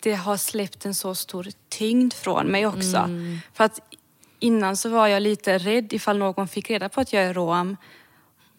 [0.00, 3.08] det har släppt en så stor tyngd från mig också.
[3.54, 3.80] För att
[4.38, 7.76] innan så var jag lite rädd ifall någon fick reda på att jag är rom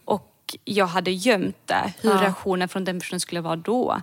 [0.06, 2.22] och jag hade gömt det, hur Ja.
[2.22, 4.02] reaktionen från den personen skulle vara då.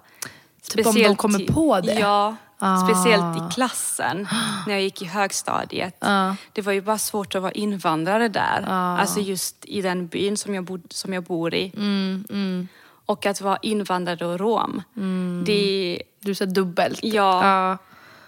[0.75, 1.95] Typ om de kommer på det?
[1.95, 2.87] Ja, Ah.
[2.87, 4.29] speciellt i klassen
[4.67, 5.97] när jag gick i högstadiet.
[6.01, 6.37] Ja.
[6.53, 8.65] Det var ju bara svårt att vara invandrare där.
[8.69, 8.99] Ah.
[8.99, 11.73] Alltså just i den byn som jag, bod, som jag bor i.
[11.77, 12.69] Mm,
[13.07, 14.83] Och att vara invandrare och rom.
[15.47, 17.01] Det, Du sa dubbelt.
[17.03, 17.79] Ja.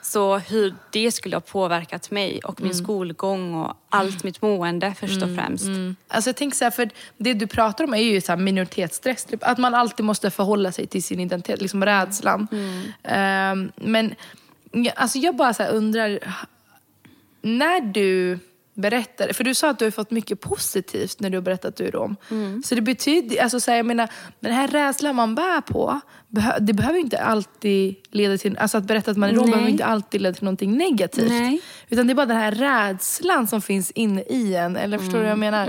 [0.07, 5.23] Så hur det skulle ha påverkat mig och min skolgång och allt mitt mående först
[5.23, 5.67] och främst.
[6.09, 9.25] Alltså jag tänker så här, för det du pratar om är ju så minoritetsstress.
[9.25, 12.49] Typ, att man alltid måste förhålla sig till sin identitet, liksom rädslan.
[13.03, 14.15] Ehm, men
[14.95, 16.19] alltså jag bara så undrar,
[17.43, 18.39] när du
[18.77, 21.77] berättar, för du sa att du har fått mycket positivt när du har berättat att
[21.77, 22.17] du är rom.
[22.65, 24.09] Så det betyder, alltså så här, jag menar,
[24.41, 26.01] den här rädslan man bär på,
[26.61, 29.85] det behöver inte alltid leda till, alltså att berätta att man är rom behöver inte
[29.85, 31.29] alltid leda till någonting negativt.
[31.29, 31.61] Nej.
[31.89, 34.77] Utan det är bara den här rädslan som finns inne i en.
[34.77, 35.67] Eller förstår du vad jag menar?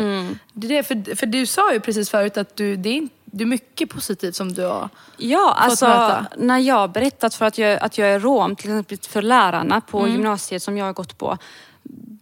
[0.54, 3.44] Det är för, för du sa ju precis förut att du, det är, inte- det
[3.44, 4.90] är mycket positivt som du har.
[5.18, 6.26] Ja, alltså möta.
[6.38, 10.08] när jag berättat för att jag, att jag är rom, till exempel för lärarna på
[10.08, 11.38] gymnasiet som jag har gått på.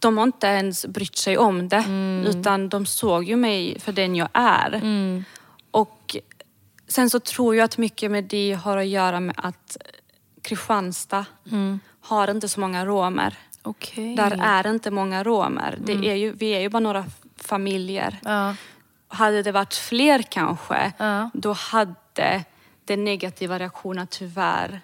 [0.00, 1.76] De har inte ens brytt sig om det.
[1.76, 2.26] Mm.
[2.26, 4.74] Utan de såg ju mig för den jag är.
[4.74, 5.24] Mm.
[5.70, 6.16] Och
[6.88, 9.76] sen så tror jag att mycket med det har att göra med att
[10.42, 11.80] Kristianstad Mm.
[12.00, 13.34] har inte så många romer.
[13.62, 14.16] Okej.
[14.16, 15.78] Där är inte många romer.
[15.80, 17.04] Det är ju, vi är ju bara några
[17.36, 18.18] familjer.
[18.24, 18.54] Ja.
[19.08, 21.30] Hade det varit fler kanske, Ja.
[21.34, 22.44] då hade
[22.84, 24.80] den negativa reaktionen tyvärr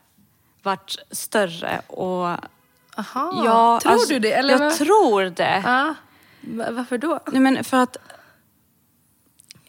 [0.63, 1.81] varit större.
[1.87, 2.37] Och
[2.97, 3.43] Aha.
[3.45, 4.33] ja, Tror alltså, du det?
[4.33, 5.63] Eller jag tror det.
[5.65, 5.95] Ja.
[6.41, 7.21] Va- Varför då?
[7.33, 7.97] Nej, men för att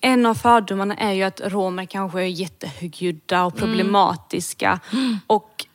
[0.02, 3.48] en av fördomarna är ju att romer kanske är jättehögljudda Mm.
[3.48, 4.80] och problematiska.
[5.28, 5.66] Och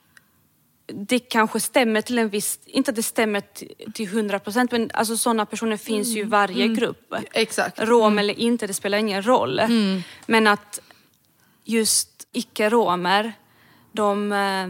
[0.86, 3.42] det kanske stämmer till en viss, inte att det stämmer
[3.92, 7.14] till- 100 procent, men alltså sådana personer finns ju i varje grupp.
[7.32, 7.80] Exakt.
[7.80, 9.60] Rom eller inte, det spelar ingen roll.
[10.26, 10.80] Men att
[11.64, 13.32] just icke-romer,
[13.92, 14.68] de eh,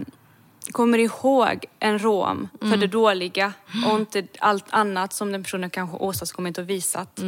[0.72, 3.52] kommer ihåg en rom för det dåliga
[3.87, 7.20] och inte allt annat som den personen kanske åstadkommit och visat.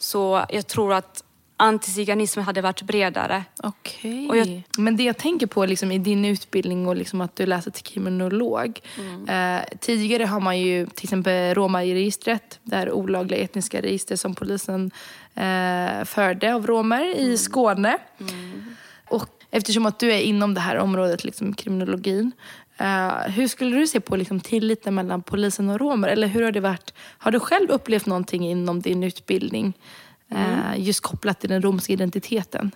[0.00, 1.24] Så jag tror att
[1.56, 3.44] antiziganismen hade varit bredare.
[3.62, 4.26] Okej.
[4.26, 7.70] Jag- Men det jag tänker på liksom, i din utbildning och liksom att du läser
[7.70, 8.80] till kriminolog.
[9.28, 14.90] Eh, tidigare har man ju till exempel Roma-registret, det här olagliga etniska registret som polisen
[15.34, 17.98] eh, förde av romer i Skåne.
[19.08, 22.32] Och eftersom att du är inom det här området, liksom, kriminologin.
[22.82, 26.08] Eh, hur skulle du se på liksom, tilliten mellan polisen och romer?
[26.08, 26.94] Eller hur har det varit?
[27.18, 29.74] Har du själv upplevt någonting inom din utbildning?
[30.34, 32.70] eh, just kopplat till den romska identiteten?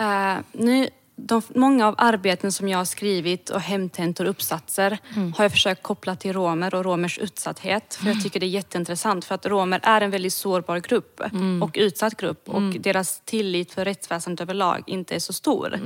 [0.00, 4.98] Eh, nu, de, många av arbeten som jag har skrivit och hemtentor och uppsatser
[5.36, 7.94] har jag försökt koppla till romer och romers utsatthet.
[7.94, 11.20] För jag tycker det är jätteintressant för att romer är en väldigt sårbar grupp
[11.62, 15.80] och utsatt grupp och deras tillit för rättsväsendet överlag inte är så stor.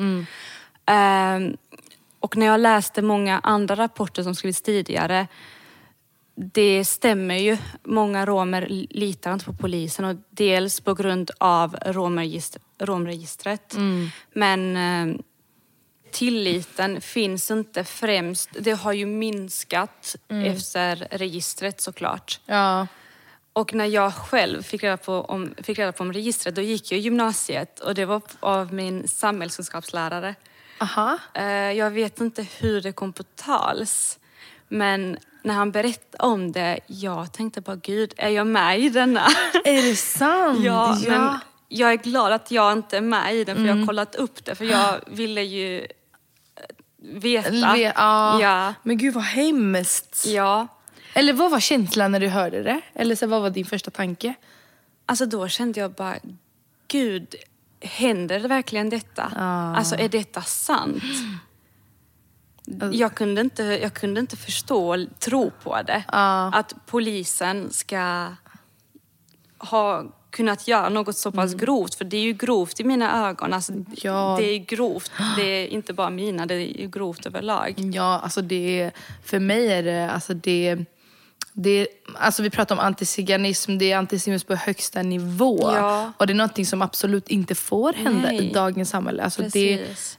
[2.25, 5.27] Och när jag läste många andra rapporter som skrivits tidigare
[6.37, 7.57] det stämmer ju.
[7.83, 11.77] Många romer litar inte på polisen och dels på grund av
[12.81, 13.75] romregistret.
[14.33, 15.17] Men eh,
[16.11, 18.51] tilliten finns inte främst.
[18.59, 22.41] Det har ju minskat efter registret såklart.
[22.47, 22.87] Ja.
[23.53, 26.93] Och när jag själv fick reda, på om, fick reda på om registret, då gick
[26.93, 30.35] jag i gymnasiet och det var av min samhällskunskapslärare.
[30.85, 31.19] Aha.
[31.35, 34.19] Eh, Jag vet inte hur det kom på tals.
[34.69, 39.21] Men när han berättade om det, jag tänkte bara gud, är jag med i denna?
[39.65, 40.65] Är det sant?
[40.65, 43.81] ja, men jag är glad att jag inte är med i den för jag Mm.
[43.81, 45.87] har kollat upp det för jag ville ju eh,
[47.01, 47.51] veta.
[47.75, 48.41] Le- ja.
[48.43, 48.75] Ja.
[48.83, 50.25] Men gud vad hemskt.
[50.27, 50.67] ja.
[51.17, 52.81] Eller vad var känslan när du hörde det?
[52.95, 54.35] Eller så, vad var din första tanke?
[55.07, 56.15] Alltså då kände jag bara,
[56.89, 57.35] gud,
[57.85, 59.33] händer det verkligen detta?
[59.35, 59.77] Ja.
[59.77, 61.03] Alltså är detta sant?
[62.93, 66.05] Jag kunde, inte, jag kunde inte förstå, tro på det.
[66.13, 66.53] Ja.
[66.55, 68.27] Att polisen ska
[69.59, 71.95] ha kunnat göra något så pass grovt.
[71.95, 73.53] För det är ju grovt i mina ögon.
[73.53, 74.37] Alltså, Ja.
[74.41, 75.13] Det är grovt.
[75.37, 77.75] Det är inte bara mina, det är grovt överlag.
[77.77, 78.91] Ja, alltså det
[79.25, 80.85] för mig är det, alltså det,
[81.57, 81.87] det
[82.19, 85.59] alltså vi pratar om antiziganism, det är antisemitism på högsta nivå.
[85.63, 86.13] Ja.
[86.17, 88.51] Och det är någonting som absolut inte får hända Nej.
[88.51, 89.23] i dagens samhälle.
[89.23, 90.19] Alltså det, Precis.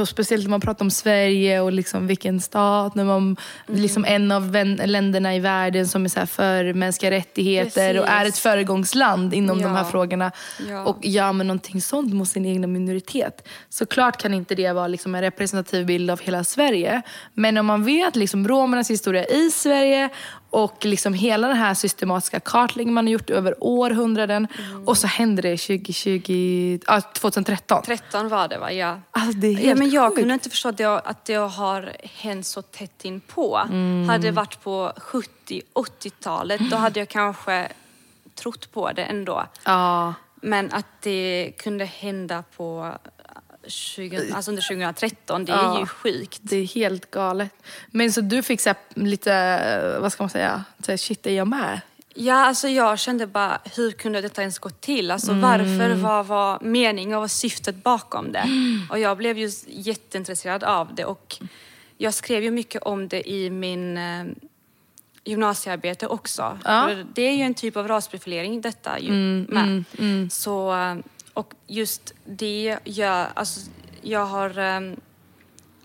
[0.00, 3.36] och speciellt när man pratar om Sverige och liksom vilken stat, när man,
[3.68, 3.80] Mm.
[3.82, 8.20] liksom en av vän, länderna i världen som är så för mänskliga rättigheter och är
[8.20, 8.40] ett Precis.
[8.40, 9.90] föregångsland inom de här Ja.
[9.90, 10.32] frågorna.
[10.68, 10.84] Ja.
[10.84, 13.48] Och gör man någonting sånt mot sin egna minoritet.
[13.68, 17.02] Såklart kan inte det vara liksom en representativ bild av hela Sverige.
[17.34, 20.08] Men om man vet liksom romernas historia i Sverige
[20.50, 24.48] och liksom hela den här systematiska kartläggningen man har gjort över århundraden.
[24.86, 27.82] Och så händer det 2020, ah, 2013.
[27.82, 28.72] 13 var det va?
[28.72, 29.00] Ja.
[29.10, 30.18] Alltså det är helt ja, men jag sjukt.
[30.20, 33.56] kunde inte förstå att det, att det har hänt så tätt inpå.
[33.56, 34.08] Mm.
[34.08, 37.68] Hade det varit på 70-80-talet då hade jag kanske
[38.34, 39.46] trott på det ändå.
[39.64, 40.14] Ja.
[40.42, 42.92] Men att det kunde hända på
[43.68, 45.80] 20, alltså under 2013, det är Ja.
[45.80, 46.38] ju sjukt.
[46.42, 47.50] Det är helt galet.
[47.90, 51.32] Men så du fick så här, lite, eh, vad ska man säga, så shit är
[51.32, 51.80] jag med?
[52.18, 55.10] Ja, alltså jag kände bara, hur kunde detta ens gå till?
[55.10, 55.42] Alltså Mm.
[55.42, 55.94] varför?
[55.94, 57.10] Vad var meningen?
[57.12, 58.44] Vad var syftet bakom det?
[58.90, 61.36] Och jag blev ju jätteintresserad av det och
[61.98, 64.24] jag skrev ju mycket om det i min eh,
[65.24, 66.58] gymnasiearbete också.
[66.64, 66.90] Ja.
[67.14, 69.12] Det är ju en typ av rasprofilering detta ju
[69.48, 69.84] med.
[70.32, 70.94] Så, eh,
[71.36, 73.70] och just det gör, alltså
[74.02, 74.80] jag har eh,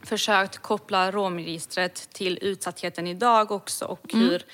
[0.03, 4.45] försökt koppla romregistret till utsattheten idag också och hur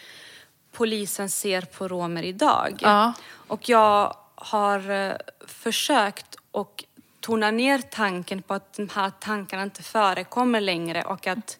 [0.71, 2.79] polisen ser på romer idag.
[2.79, 3.13] Ja.
[3.29, 5.15] Och jag har eh,
[5.47, 6.83] försökt och
[7.19, 11.57] tona ner tanken på att de här tankarna inte förekommer längre och att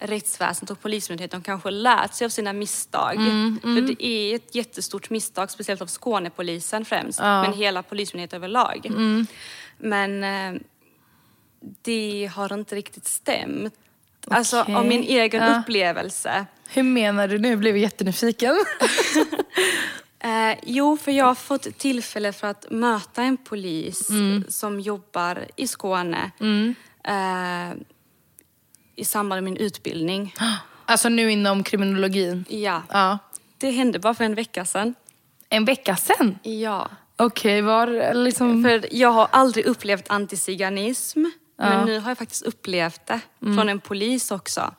[0.00, 3.14] rättsväsendet och polismyndigheten kanske lärt sig av sina misstag.
[3.62, 8.90] För det är ett jättestort misstag, speciellt av Skånepolisen främst, men hela polismyndigheten överlag.
[9.78, 10.60] Men eh,
[11.82, 13.74] det har inte riktigt stämt.
[14.26, 14.74] Alltså Okej.
[14.74, 15.60] av min egen Ja.
[15.60, 16.46] upplevelse.
[16.68, 17.56] Hur menar du nu?
[17.56, 18.56] Blev jag jättenyfiken.
[20.22, 24.08] Eh, jo, för jag har fått tillfälle för att möta en polis
[24.48, 26.30] som jobbar i Skåne
[27.04, 27.76] eh,
[29.00, 30.34] i samband med min utbildning.
[30.84, 32.44] Alltså nu inom kriminologin.
[32.48, 33.18] Ja, Ja.
[33.58, 34.94] det hände bara för en vecka sedan.
[35.48, 36.38] En vecka sen?
[36.42, 36.88] Ja.
[37.16, 38.62] Okej, var liksom...
[38.64, 41.24] För jag har aldrig upplevt antiziganism.
[41.56, 44.74] Men nu har jag faktiskt upplevt det från en polis också.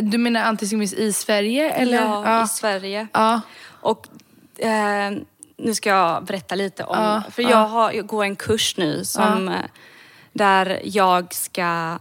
[0.00, 1.70] Du menar antisemitism i Sverige?
[1.70, 1.96] Eller?
[2.02, 3.06] Ja, i Sverige.
[3.12, 3.40] Ja.
[3.64, 4.06] Och
[4.58, 5.12] eh,
[5.56, 7.50] nu ska jag berätta lite om, Ja, för ja.
[7.50, 9.54] jag, har, jag går en kurs nu som, eh,
[10.32, 11.98] där jag ska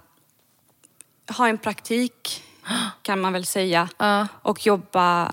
[1.37, 2.43] ha en praktik,
[3.01, 4.27] kan man väl säga, Ja.
[4.41, 5.31] och jobba,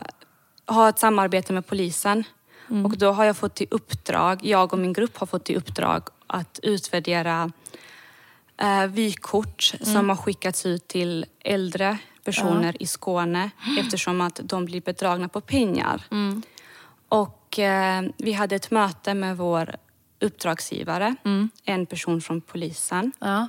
[0.66, 2.24] ha ett samarbete med polisen.
[2.70, 2.86] Mm.
[2.86, 6.02] Och då har jag fått i uppdrag, jag och min grupp har fått i uppdrag
[6.26, 7.52] att utvärdera
[8.60, 9.94] eh, vykort Mm.
[9.94, 15.40] som har skickats ut till äldre personer i Skåne eftersom att de blir bedragna på
[15.40, 16.02] pengar.
[16.10, 16.42] Mm.
[17.08, 19.76] Och eh, vi hade ett möte med vår
[20.20, 21.50] uppdragsgivare, Mm.
[21.64, 23.48] en person från polisen, Ja.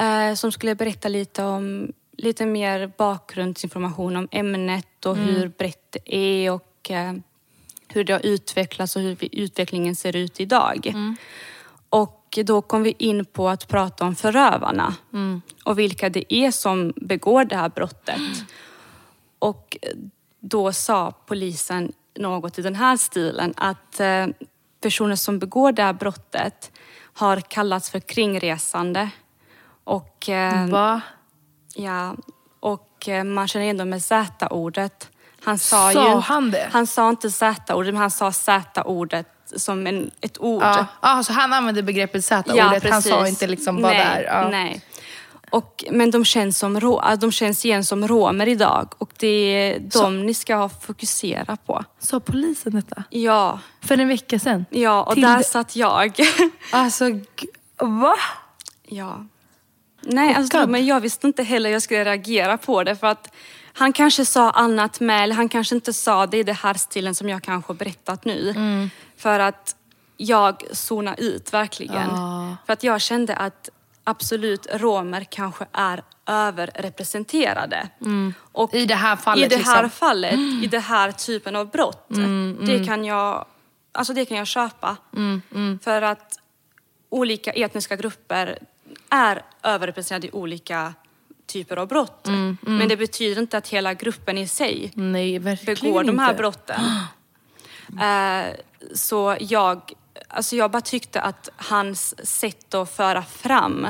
[0.00, 6.14] Eh, som skulle berätta lite om lite mer bakgrundsinformation om ämnet och hur brett det
[6.16, 7.12] är och eh,
[7.88, 10.92] hur det har utvecklats och hur utvecklingen ser ut idag.
[11.88, 14.94] Och då kom vi in på att prata om förövarna
[15.64, 18.20] och vilka det är som begår det här brottet.
[19.38, 19.76] Och
[20.40, 24.26] då sa polisen något i den här stilen att eh,
[24.80, 26.72] personer som begår det här brottet
[27.14, 29.10] har kallats för kringresande.
[29.90, 31.00] Och, eh, Va?
[31.74, 32.14] ja,
[32.60, 35.08] och eh, man känner igen dem med Z-ordet.
[35.44, 36.68] Han sa, Sa ju, han det?
[36.72, 39.26] Han sa inte Z-ordet, men han sa Z-ordet
[39.56, 40.62] som en, ett ord.
[40.62, 40.86] Ja.
[41.00, 44.42] Ah, så han använde begreppet Z-ordet, han sa inte liksom vad nej, det är.
[44.42, 44.48] Ja.
[44.48, 44.82] Nej.
[45.50, 49.78] Och, men de känns, som, rå- de känns igen som romer idag och det är
[49.80, 51.84] de ni ska fokusera på.
[51.98, 53.04] Sa polisen detta?
[53.10, 54.64] Ja, För en vecka sedan?
[54.70, 56.18] ja och Till där det- satt jag.
[56.72, 57.04] Alltså,
[57.78, 58.14] va?
[58.86, 59.26] ja.
[60.00, 63.34] Nej, alltså, men jag visste inte heller hur jag skulle reagera på det för att
[63.72, 67.14] han kanske sa annat med, eller han kanske inte sa det i det här stilen
[67.14, 68.50] som jag kanske har berättat nu.
[68.50, 68.90] Mm.
[69.16, 69.76] För att
[70.16, 72.10] jag zonade ut verkligen.
[72.10, 72.56] Ah.
[72.66, 73.68] För att jag kände att
[74.04, 77.88] absolut romer kanske är överrepresenterade.
[78.52, 79.90] Och I det här fallet I det här liksom.
[79.90, 82.06] fallet, i den här typen av brott.
[82.60, 83.44] Det kan jag,
[83.92, 84.96] alltså det kan jag köpa.
[85.82, 86.38] För att
[87.08, 88.58] olika etniska grupper
[89.10, 90.94] är överrepresenterade i olika
[91.46, 92.26] typer av brott.
[92.60, 96.38] Men det betyder inte att hela gruppen i sig Nej, begår de här inte.
[96.42, 96.80] brotten.
[98.00, 98.46] Eh,
[98.94, 99.92] så jag,
[100.28, 103.86] alltså jag bara tyckte att hans sätt att föra fram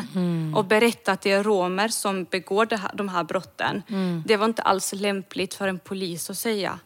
[0.56, 3.82] och berätta att det är romer som begår det här, de här brotten,
[4.26, 6.78] det var inte alls lämpligt för en polis att säga.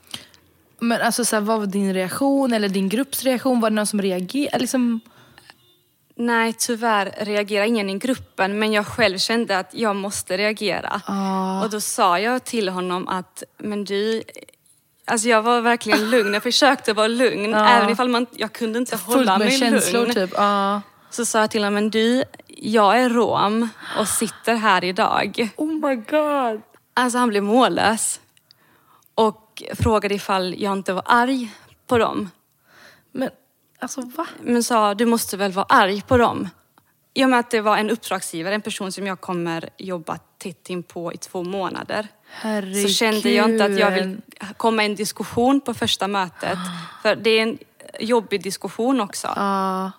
[0.78, 3.60] Men alltså, så här, vad var din reaktion eller din grupps reaktion?
[3.60, 4.58] Var det någon som reagerade?
[4.58, 5.00] Liksom...
[6.16, 11.00] Nej, tyvärr reagerade ingen i gruppen, men jag själv kände att jag måste reagera.
[11.64, 14.22] Och då sa jag till honom att, men du,
[15.04, 16.34] alltså jag var verkligen lugn.
[16.34, 20.14] Jag försökte vara lugn, även ifall man, jag kunde inte Fullt hålla mig känslor lugn.
[20.14, 20.30] typ.
[20.36, 20.80] Ja.
[21.10, 25.48] Så sa jag till honom, men du, jag är rom och sitter här idag.
[25.56, 26.62] Oh my god.
[26.94, 28.20] Alltså han blev mållös.
[29.14, 31.52] Och frågade ifall jag inte var arg
[31.86, 32.30] på dem.
[33.12, 33.30] Men
[33.79, 34.27] alltså va?
[34.41, 36.49] Men sa, du måste väl vara arg på dem?
[37.14, 40.70] I och med att det var en uppdragsgivare, en person som jag kommer jobba tätt
[40.70, 42.09] in på i två månader.
[42.31, 42.83] Herregud.
[42.83, 44.20] Så kände jag inte att jag vill
[44.57, 46.59] komma i en diskussion på första mötet.
[47.03, 47.59] För det är en
[48.01, 49.33] jobbig diskussion också.
[49.37, 49.93] Ja.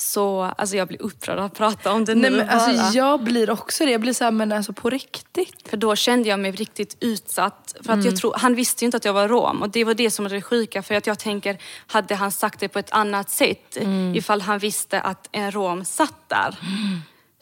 [0.00, 3.50] Så alltså jag blir upprörd att prata om det nu Nej men alltså jag blir
[3.50, 3.90] också det.
[3.90, 5.68] Jag blir såhär, men alltså på riktigt.
[5.68, 7.74] För då kände jag mig riktigt utsatt.
[7.82, 8.06] För att Mm.
[8.06, 10.24] jag tror, han visste ju inte att jag var rom och det var det som
[10.24, 10.82] var det sjuka.
[10.82, 14.14] För att jag tänker, hade han sagt det på ett annat sätt Mm.
[14.14, 16.58] ifall han visste att en rom satt där.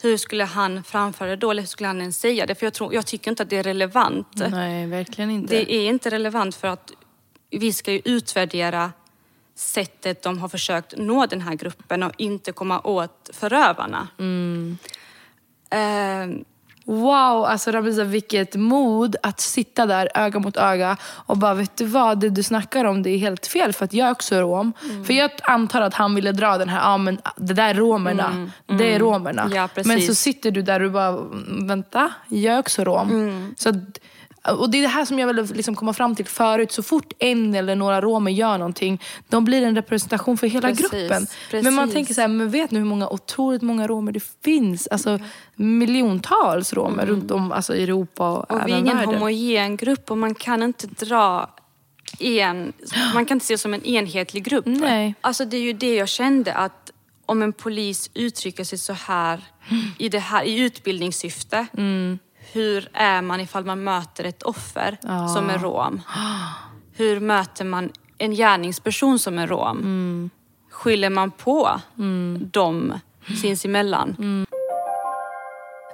[0.03, 1.51] Hur skulle han framföra det då?
[1.51, 2.55] Eller hur skulle han ens säga det?
[2.55, 4.29] För jag, tror, jag tycker inte att det är relevant.
[4.51, 5.55] Nej, verkligen inte.
[5.55, 6.91] Det är inte relevant för att
[7.51, 8.93] vi ska ju utvärdera
[9.59, 14.09] sättet de har försökt nå den här gruppen och inte komma åt förövarna.
[14.19, 14.79] Mm.
[15.71, 16.45] Eh,
[16.89, 21.85] Wow, alltså Ramisa vilket mod att sitta där öga mot öga och bara vet du
[21.85, 24.73] vad, det du snackar om det är helt fel för att jag är också rom.
[24.85, 25.05] Mm.
[25.05, 28.51] För jag antar att han ville dra den här, ja men det där är romerna,
[28.67, 29.43] det är romerna.
[29.43, 29.87] Mm, Ja, precis.
[29.87, 31.19] men så sitter du där och bara,
[31.67, 33.11] vänta, jag är också rom.
[33.11, 33.55] Mm.
[33.59, 33.73] Så
[34.43, 36.73] och det är det här som jag vill liksom komma fram till förut.
[36.73, 40.91] Så fort en eller några romer gör någonting, de blir en representation för hela Precis,
[40.91, 41.27] gruppen.
[41.53, 41.95] Men man precis.
[41.95, 44.87] tänker så här, men vet ni hur många otroligt många romer det finns?
[44.87, 45.19] Alltså
[45.57, 48.63] miljontals romer runt om alltså, i Europa och, Mm.
[48.63, 49.15] Och vi är även ingen världen.
[49.15, 51.51] homogen grupp och man kan inte dra
[52.19, 52.73] en,
[53.15, 54.67] man kan inte se det som en enhetlig grupp.
[54.67, 55.15] Nej.
[55.21, 56.91] Alltså det är ju det jag kände att
[57.27, 59.45] om en polis uttrycker sig så här
[59.99, 61.67] i, det här, i utbildningssyfte.
[61.77, 62.19] Mm.
[62.53, 64.99] Hur är man ifall man möter ett offer
[65.35, 66.01] som är rom?
[66.97, 69.79] Hur möter man en gärningsperson som är rom?
[69.79, 70.31] Mm.
[70.71, 71.81] Skyller man på
[72.53, 73.01] dem
[73.43, 74.17] sinsemellan?
[74.19, 74.47] Mm.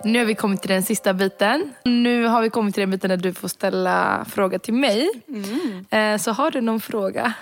[0.05, 1.73] Nu har vi kommit till den sista biten.
[1.85, 5.11] Nu har vi kommit till den biten där du får ställa fråga till mig.
[5.29, 5.87] Mm.
[5.91, 7.33] Eh, Så har du någon fråga?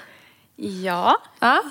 [0.56, 1.16] Ja.
[1.40, 1.62] Ja?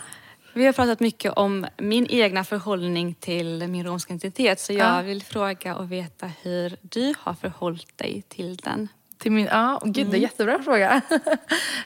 [0.53, 5.01] Vi har pratat mycket om min egna förhållning till min romska identitet så jag Ja.
[5.01, 8.87] vill fråga och veta hur du har förhållit dig till den.
[9.17, 10.15] Till min, ja, oh, gud det är Mm.
[10.15, 11.01] en jättebra fråga.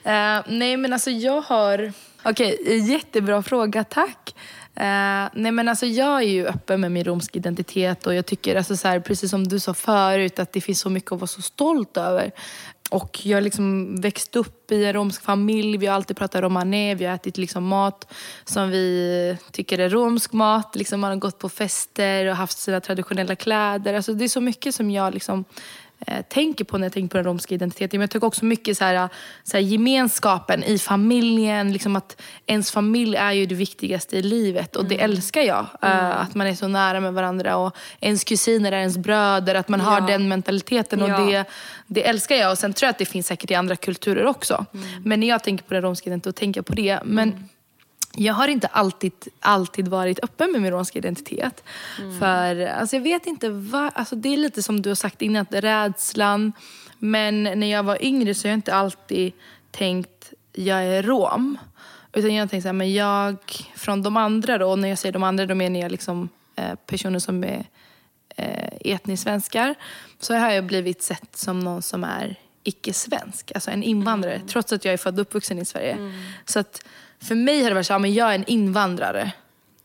[0.03, 1.93] Eh, nej men alltså jag har,
[2.23, 4.35] okej jättebra fråga, tack.
[4.79, 8.55] Uh, nej men alltså jag är ju öppen med min romska identitet och jag tycker
[8.55, 11.27] alltså så här, precis som du sa förut att det finns så mycket att vara
[11.27, 12.31] så stolt över.
[12.89, 16.95] Och jag har liksom växt upp i en romsk familj, vi har alltid pratat romané,
[16.95, 18.13] vi har ätit liksom mat
[18.43, 20.75] som vi tycker är romsk mat.
[20.75, 23.93] Liksom man har gått på fester och haft sina traditionella kläder.
[23.93, 25.84] Alltså det är så mycket som jag liksom eh,
[26.29, 27.97] tänker på när jag tänker på den romska identiteten.
[27.97, 29.09] Men jag tycker också mycket så här,
[29.43, 31.73] så här, gemenskapen i familjen.
[31.73, 35.65] Liksom att ens familj är ju det viktigaste i livet och det älskar jag.
[35.81, 39.55] Eh, att man är så nära med varandra och ens kusiner är ens bröder.
[39.55, 40.07] Att man har Ja.
[40.07, 41.17] den mentaliteten och Ja.
[41.19, 41.45] det,
[41.87, 42.51] det älskar jag.
[42.51, 44.65] Och sen tror jag att det finns säkert i andra kulturer också.
[45.03, 46.99] Men när jag tänker på den romska identiteten, då tänker jag på det.
[47.05, 47.49] Men
[48.17, 51.63] jag har inte alltid, alltid varit öppen med min romska identitet.
[52.19, 55.41] För alltså jag vet inte, vad, alltså det är lite som du har sagt innan,
[55.41, 56.53] att rädslan.
[56.99, 59.33] Men när jag var yngre så har jag inte alltid
[59.71, 61.57] tänkt, jag är rom.
[62.13, 63.37] Utan jag har tänkt så här, men jag,
[63.75, 66.75] från de andra då, och när jag säger de andra då menar jag liksom eh,
[66.85, 67.65] personer som är
[68.35, 69.75] eh, etnisk svenskar.
[70.19, 74.41] Så har jag blivit sett som någon som är icke-svensk, alltså en invandrare.
[74.47, 76.13] Trots att jag är född och uppvuxen i Sverige.
[76.45, 76.85] Så att
[77.27, 79.31] för mig har det varit så här, men jag är en invandrare.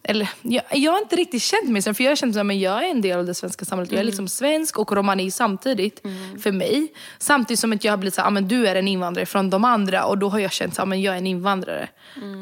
[0.02, 2.84] Eller, jag, jag har inte riktigt känt mig så, för jag har känt att jag
[2.84, 3.92] är en del av det svenska samhället.
[3.92, 6.02] Jag är liksom svensk och romani samtidigt
[6.42, 6.92] för mig.
[7.18, 9.64] Samtidigt som att jag har blivit så här, men du är en invandrare från de
[9.64, 11.88] andra och då har jag känt att jag är en invandrare.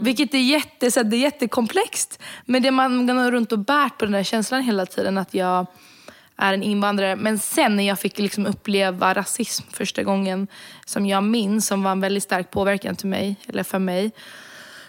[0.03, 2.23] Vilket är, jätte, så här, det är jättekomplext.
[2.45, 5.67] Men det man går runt och bärt på den där känslan hela tiden att jag
[6.37, 7.17] är en invandrare.
[7.17, 10.49] Men sen när jag fick liksom uppleva rasism första gången
[10.87, 14.13] som jag minns, som var en väldigt stark påverkan till mig, eller för mig,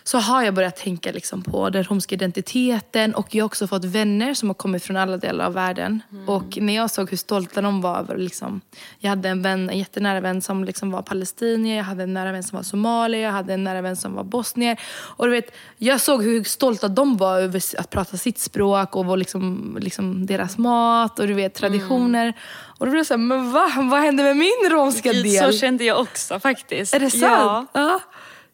[0.10, 3.86] så har jag börjat tänka liksom på den romska identiteten och jag har också fått
[3.86, 6.02] vänner som har kommit från alla delar av världen.
[6.28, 8.62] Och när jag såg hur stolta de var över liksom,
[9.00, 12.32] jag hade en vän, en jättenära vän som liksom var palestinier, jag hade en nära
[12.32, 14.80] vän som var somalier, jag hade en nära vän som var bosnier.
[15.18, 19.18] Och du vet, jag såg hur stolta de var över att prata sitt språk och
[19.18, 22.34] liksom, liksom deras mat och du vet traditioner.
[22.80, 23.72] Och då blev jag såhär, men va?
[23.92, 25.52] Vad hände med min romska del?
[25.54, 26.94] så kände jag också faktiskt.
[26.94, 27.22] Är det sant?
[27.22, 27.66] Ja.
[27.74, 28.00] Ja.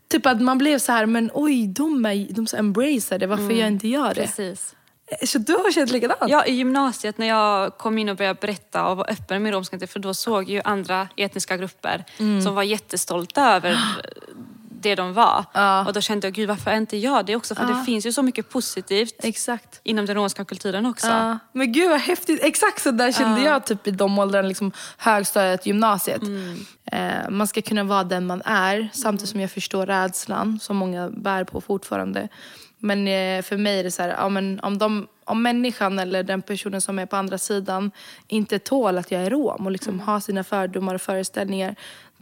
[0.07, 3.51] Typ att man blev så här, men oj, de, är, de så embracear det, varför
[3.51, 4.21] gör inte jag det?
[4.21, 4.75] Precis.
[5.25, 6.31] Så du har känt likadant?
[6.31, 9.87] Ja, i gymnasiet när jag kom in och började berätta och var öppen med romska
[9.87, 12.03] för då såg ju andra etniska grupper
[12.43, 13.79] som var jättestolta över
[14.89, 15.45] det de var.
[15.53, 15.85] Ja.
[15.85, 17.55] Och då kände jag, gud varför är inte jag det också?
[17.55, 19.79] För det finns ju så mycket positivt Exakt.
[19.83, 21.07] inom den romska kulturen också.
[21.07, 21.39] Ja.
[21.51, 22.43] Men gud vad häftigt.
[22.43, 26.21] Exakt så där kände jag typ i de åldrarna, liksom högstadiet, gymnasiet.
[26.91, 31.09] Eh, man ska kunna vara den man är samtidigt som jag förstår rädslan som många
[31.09, 32.29] bär på fortfarande.
[32.79, 36.23] Men eh, för mig är det så här, ja, men om, de, om människan eller
[36.23, 37.91] den personen som är på andra sidan
[38.27, 41.75] inte tål att jag är rom och liksom har sina fördomar och föreställningar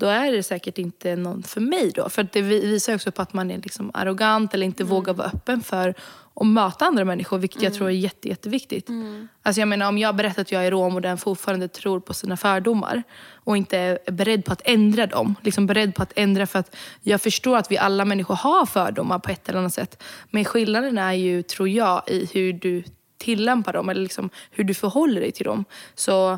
[0.04, 2.10] då är det säkert inte någon för mig då.
[2.10, 5.28] För det vi- visar också på att man är liksom arrogant eller inte vågar vara
[5.28, 5.94] öppen för
[6.36, 8.88] att möta andra människor, vilket jag tror är jätte, jätteviktigt.
[9.44, 12.14] Alltså jag menar om jag berättar att jag är rom och den fortfarande tror på
[12.14, 15.36] sina fördomar och inte är beredd på att ändra dem.
[15.42, 19.20] Liksom beredd på att ändra för att jag förstår att vi alla människor har fördomar
[19.20, 20.04] på ett eller annat sätt.
[20.30, 22.84] Men skillnaden är ju, tror jag, i hur du
[23.18, 25.66] tillämpar dem eller liksom hur du förhåller dig till dem.
[25.96, 26.38] Så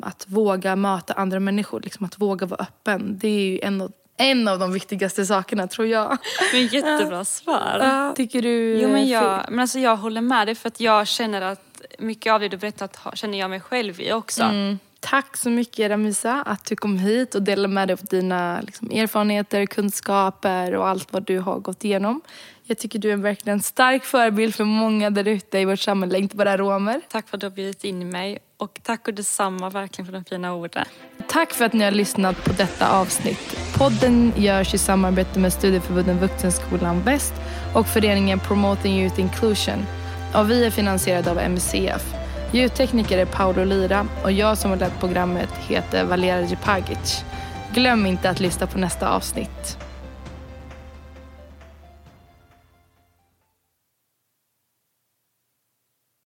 [0.00, 3.18] att våga möta andra människor, liksom att våga vara öppen.
[3.18, 6.18] Det är ju en av, en av de viktigaste sakerna tror jag.
[6.52, 8.14] Men jättebra svar.
[8.14, 8.80] Tycker du?
[8.80, 12.32] Jo men jag, men alltså jag håller med dig för att jag känner att mycket
[12.32, 14.42] av det du berättat känner jag mig själv i också.
[14.42, 14.78] Mm.
[15.00, 18.90] Tack så mycket Ramisa att du kom hit och delade med dig av dina liksom,
[18.90, 22.20] erfarenheter, kunskaper och allt vad du har gått igenom.
[22.62, 26.18] Jag tycker du är verkligen en stark förebild för många där ute i vårt samhälle,
[26.18, 27.00] inte bara romer.
[27.08, 30.24] Tack för att du har bjudit in mig och tack och detsamma verkligen för de
[30.24, 30.84] fina orden.
[31.28, 33.56] Tack för att ni har lyssnat på detta avsnitt.
[33.78, 37.34] Podden görs i samarbete med Studieförbunden Vuxenskolan Väst
[37.74, 39.86] och föreningen Promoting Youth Inclusion.
[40.34, 42.14] Och vi är finansierade av MCF.
[42.52, 47.24] Ljudtekniker är Paolo Lira och jag som har lett programmet heter Valera Djepagic.
[47.74, 49.78] Glöm inte att lyssna på nästa avsnitt.